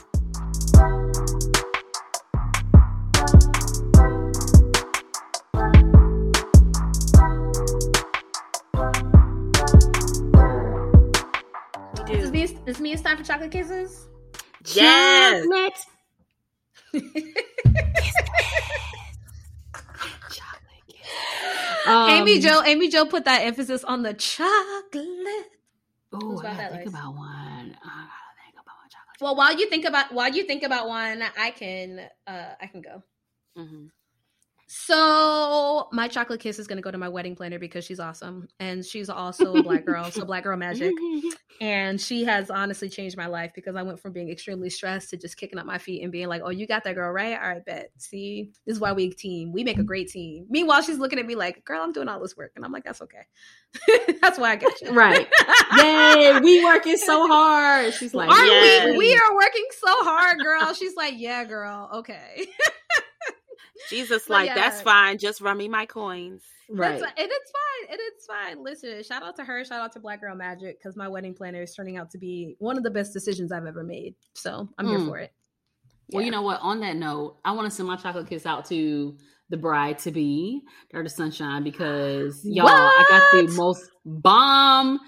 [12.72, 14.07] This means time for chocolate kisses.
[14.73, 15.43] Yes.
[15.43, 15.73] Chocolate
[21.85, 25.49] um, Amy Jo, Amy Jo put that emphasis on the chocolate.
[26.14, 27.76] Oh, I gotta think about one.
[27.76, 28.07] Uh,
[28.39, 29.19] think about one chocolate.
[29.19, 32.81] Well, while you think about while you think about one, I can uh I can
[32.81, 33.03] go.
[33.57, 33.88] Mm-hmm.
[34.73, 38.85] So my chocolate kiss is gonna go to my wedding planner because she's awesome and
[38.85, 40.93] she's also a black girl, so black girl magic.
[41.60, 45.18] And she has honestly changed my life because I went from being extremely stressed to
[45.18, 47.39] just kicking up my feet and being like, "Oh, you got that girl right?
[47.39, 47.91] All right, bet.
[47.99, 49.52] See, this is why we team.
[49.52, 52.19] We make a great team." Meanwhile, she's looking at me like, "Girl, I'm doing all
[52.19, 53.27] this work," and I'm like, "That's okay.
[54.23, 55.27] That's why I got you." Right?
[55.77, 57.93] Yay, we working so hard.
[57.93, 58.98] She's like, "Are we?
[58.98, 61.91] We are working so hard, girl." She's like, "Yeah, girl.
[61.93, 62.48] Okay."
[63.89, 64.55] Jesus, like yeah.
[64.55, 65.17] that's fine.
[65.17, 66.43] Just run me my coins.
[66.69, 67.91] Right, and it's fine.
[67.91, 68.63] And it's fine.
[68.63, 69.65] Listen, shout out to her.
[69.65, 72.55] Shout out to Black Girl Magic because my wedding planner is turning out to be
[72.59, 74.15] one of the best decisions I've ever made.
[74.35, 74.97] So I'm mm.
[74.97, 75.33] here for it.
[76.11, 76.59] Well, you know what?
[76.61, 79.17] On that note, I want to send my chocolate kiss out to
[79.49, 82.73] the bride to be, Doctor Sunshine, because y'all, what?
[82.73, 84.99] I got the most bomb.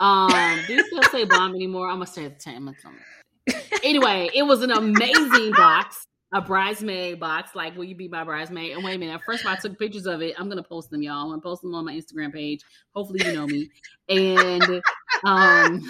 [0.00, 1.88] Um, do you still say bomb anymore?
[1.88, 2.74] I'm gonna say it the time.
[3.82, 7.54] Anyway, it was an amazing box a bridesmaid box.
[7.54, 8.72] Like, will you be my bridesmaid?
[8.72, 9.20] And wait a minute.
[9.24, 10.34] First of all, I took pictures of it.
[10.38, 11.22] I'm gonna post them, y'all.
[11.22, 12.62] I'm gonna post them on my Instagram page.
[12.94, 13.70] Hopefully, you know me.
[14.08, 14.82] And
[15.24, 15.82] um,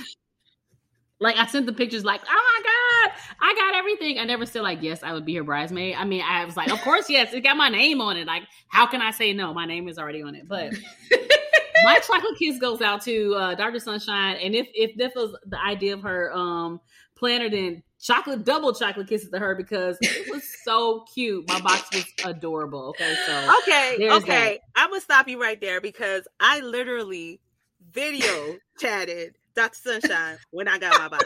[1.20, 4.19] like I sent the pictures, like, oh my god, I got everything.
[4.19, 5.94] I never said like, yes, I would be her bridesmaid.
[5.97, 8.27] I mean, I was like, of course, yes, it got my name on it.
[8.27, 9.55] Like, how can I say no?
[9.55, 10.48] My name is already on it.
[10.48, 10.74] But
[11.85, 13.78] my chocolate kiss goes out to uh, Dr.
[13.78, 14.36] Sunshine.
[14.43, 16.81] And if if this was the idea of her um
[17.23, 21.49] planner, then chocolate double chocolate kisses to her because it was so cute.
[21.49, 22.89] My box was adorable.
[22.90, 27.40] Okay, so okay, okay, I'm gonna stop you right there because I literally
[27.93, 30.01] video chatted Dr.
[30.01, 31.24] Sunshine when I got my box.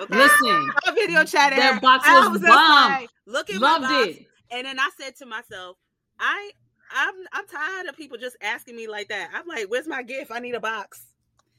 [0.00, 0.16] Okay?
[0.16, 1.58] Listen, I video chatted.
[1.58, 2.92] That box was, was bomb.
[2.92, 4.08] Like, Look at Loved my box.
[4.08, 4.26] it.
[4.52, 5.76] And then I said to myself,
[6.20, 6.50] I
[6.94, 9.30] I'm I'm tired of people just asking me like that.
[9.34, 10.30] I'm like, where's my gift?
[10.32, 11.06] I need a box.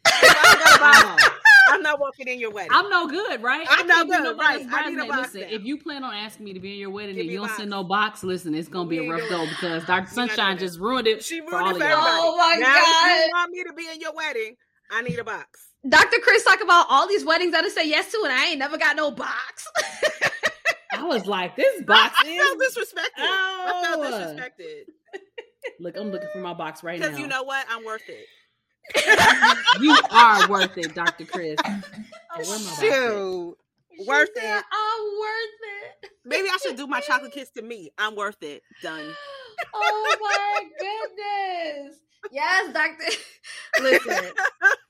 [1.68, 2.72] I'm not walking in your wedding.
[2.74, 3.66] I'm no good, right?
[3.70, 4.66] I'm no good, right?
[4.72, 5.34] I need a box.
[5.34, 7.52] Listen, if you plan on asking me to be in your wedding and you don't
[7.52, 10.10] send no box, listen, it's gonna be a rough go because Dr.
[10.10, 11.24] Sunshine just ruined it.
[11.24, 12.20] She ruined it for everybody.
[12.22, 13.20] Oh my now, god!
[13.20, 14.56] If you want me to be in your wedding,
[14.92, 15.70] I need a box.
[15.88, 16.18] Dr.
[16.24, 18.78] Chris talk about all these weddings that I say yes to, and I ain't never
[18.78, 19.68] got no box.
[20.94, 23.20] I was like, this box I, I felt disrespected.
[23.20, 23.64] Oh.
[23.68, 24.82] I felt disrespected.
[25.80, 27.08] Look, I'm looking for my box right now.
[27.08, 27.66] Because you know what?
[27.70, 28.26] I'm worth it
[29.82, 31.26] you are worth it, Dr.
[31.26, 31.58] Chris.
[32.38, 33.58] Oh, Shoot.
[34.06, 34.44] Worth it.
[34.44, 36.12] I'm worth it.
[36.26, 37.92] Maybe I should do my chocolate kiss to me.
[37.98, 38.62] I'm worth it.
[38.84, 39.06] Done.
[39.74, 41.98] Oh my goodness.
[42.32, 43.06] Yes, Doctor.
[43.82, 44.32] listen,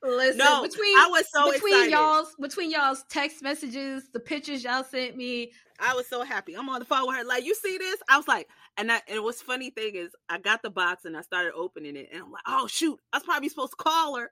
[0.01, 0.37] listen.
[0.37, 1.91] No, between I was so between excited.
[1.91, 5.51] y'all's between y'all's text messages, the pictures y'all sent me.
[5.79, 6.55] I was so happy.
[6.55, 7.23] I'm on the phone with her.
[7.25, 7.99] Like, you see this?
[8.09, 8.47] I was like,
[8.77, 11.95] and that and what's funny thing is I got the box and I started opening
[11.95, 14.31] it and I'm like, oh shoot, I was probably supposed to call her.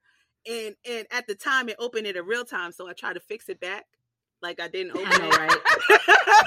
[0.50, 3.22] And and at the time it opened it in real time, so I tried to
[3.22, 3.86] fix it back.
[4.42, 5.38] Like I didn't open I know, it.
[5.38, 5.60] right?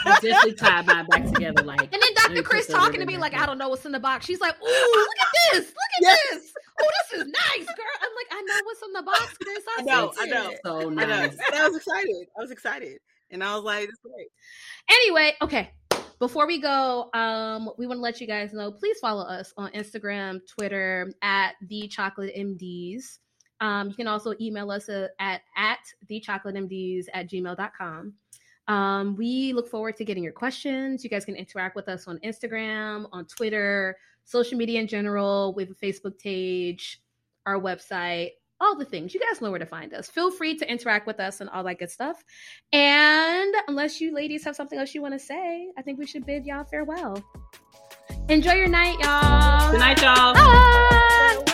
[0.05, 1.63] I definitely tied mine back together.
[1.63, 2.43] Like, and then Dr.
[2.43, 4.27] Chris talking to me like, I don't know what's in the box.
[4.27, 5.67] She's like, "Ooh, look at this!
[5.69, 6.19] Look at yes.
[6.31, 6.53] this!
[6.79, 9.65] Oh, this is nice, girl." I'm like, "I know what's in the box, Chris.
[9.67, 11.39] I, I know, I know, so nice.
[11.51, 11.65] I know.
[11.65, 12.27] I was excited.
[12.37, 12.99] I was excited,
[13.31, 13.89] and I was like.
[14.89, 15.71] Anyway, okay.
[16.19, 18.73] Before we go, um, we want to let you guys know.
[18.73, 23.19] Please follow us on Instagram, Twitter at the Chocolate MDs.
[23.61, 25.81] Um, you can also email us uh, at, at
[26.11, 28.15] thechocolatemds at gmail.com.
[28.69, 31.05] Um, we look forward to getting your questions.
[31.05, 35.55] You guys can interact with us on Instagram, on Twitter, social media in general.
[35.55, 37.03] We have a Facebook page,
[37.45, 38.31] our website,
[38.61, 39.15] all the things.
[39.15, 40.09] You guys know where to find us.
[40.09, 42.23] Feel free to interact with us and all that good stuff.
[42.73, 46.27] And unless you ladies have something else you want to say, I think we should
[46.27, 47.23] bid y'all farewell.
[48.29, 49.71] Enjoy your night, y'all.
[49.71, 50.35] Good night, y'all.
[50.35, 51.53] Bye.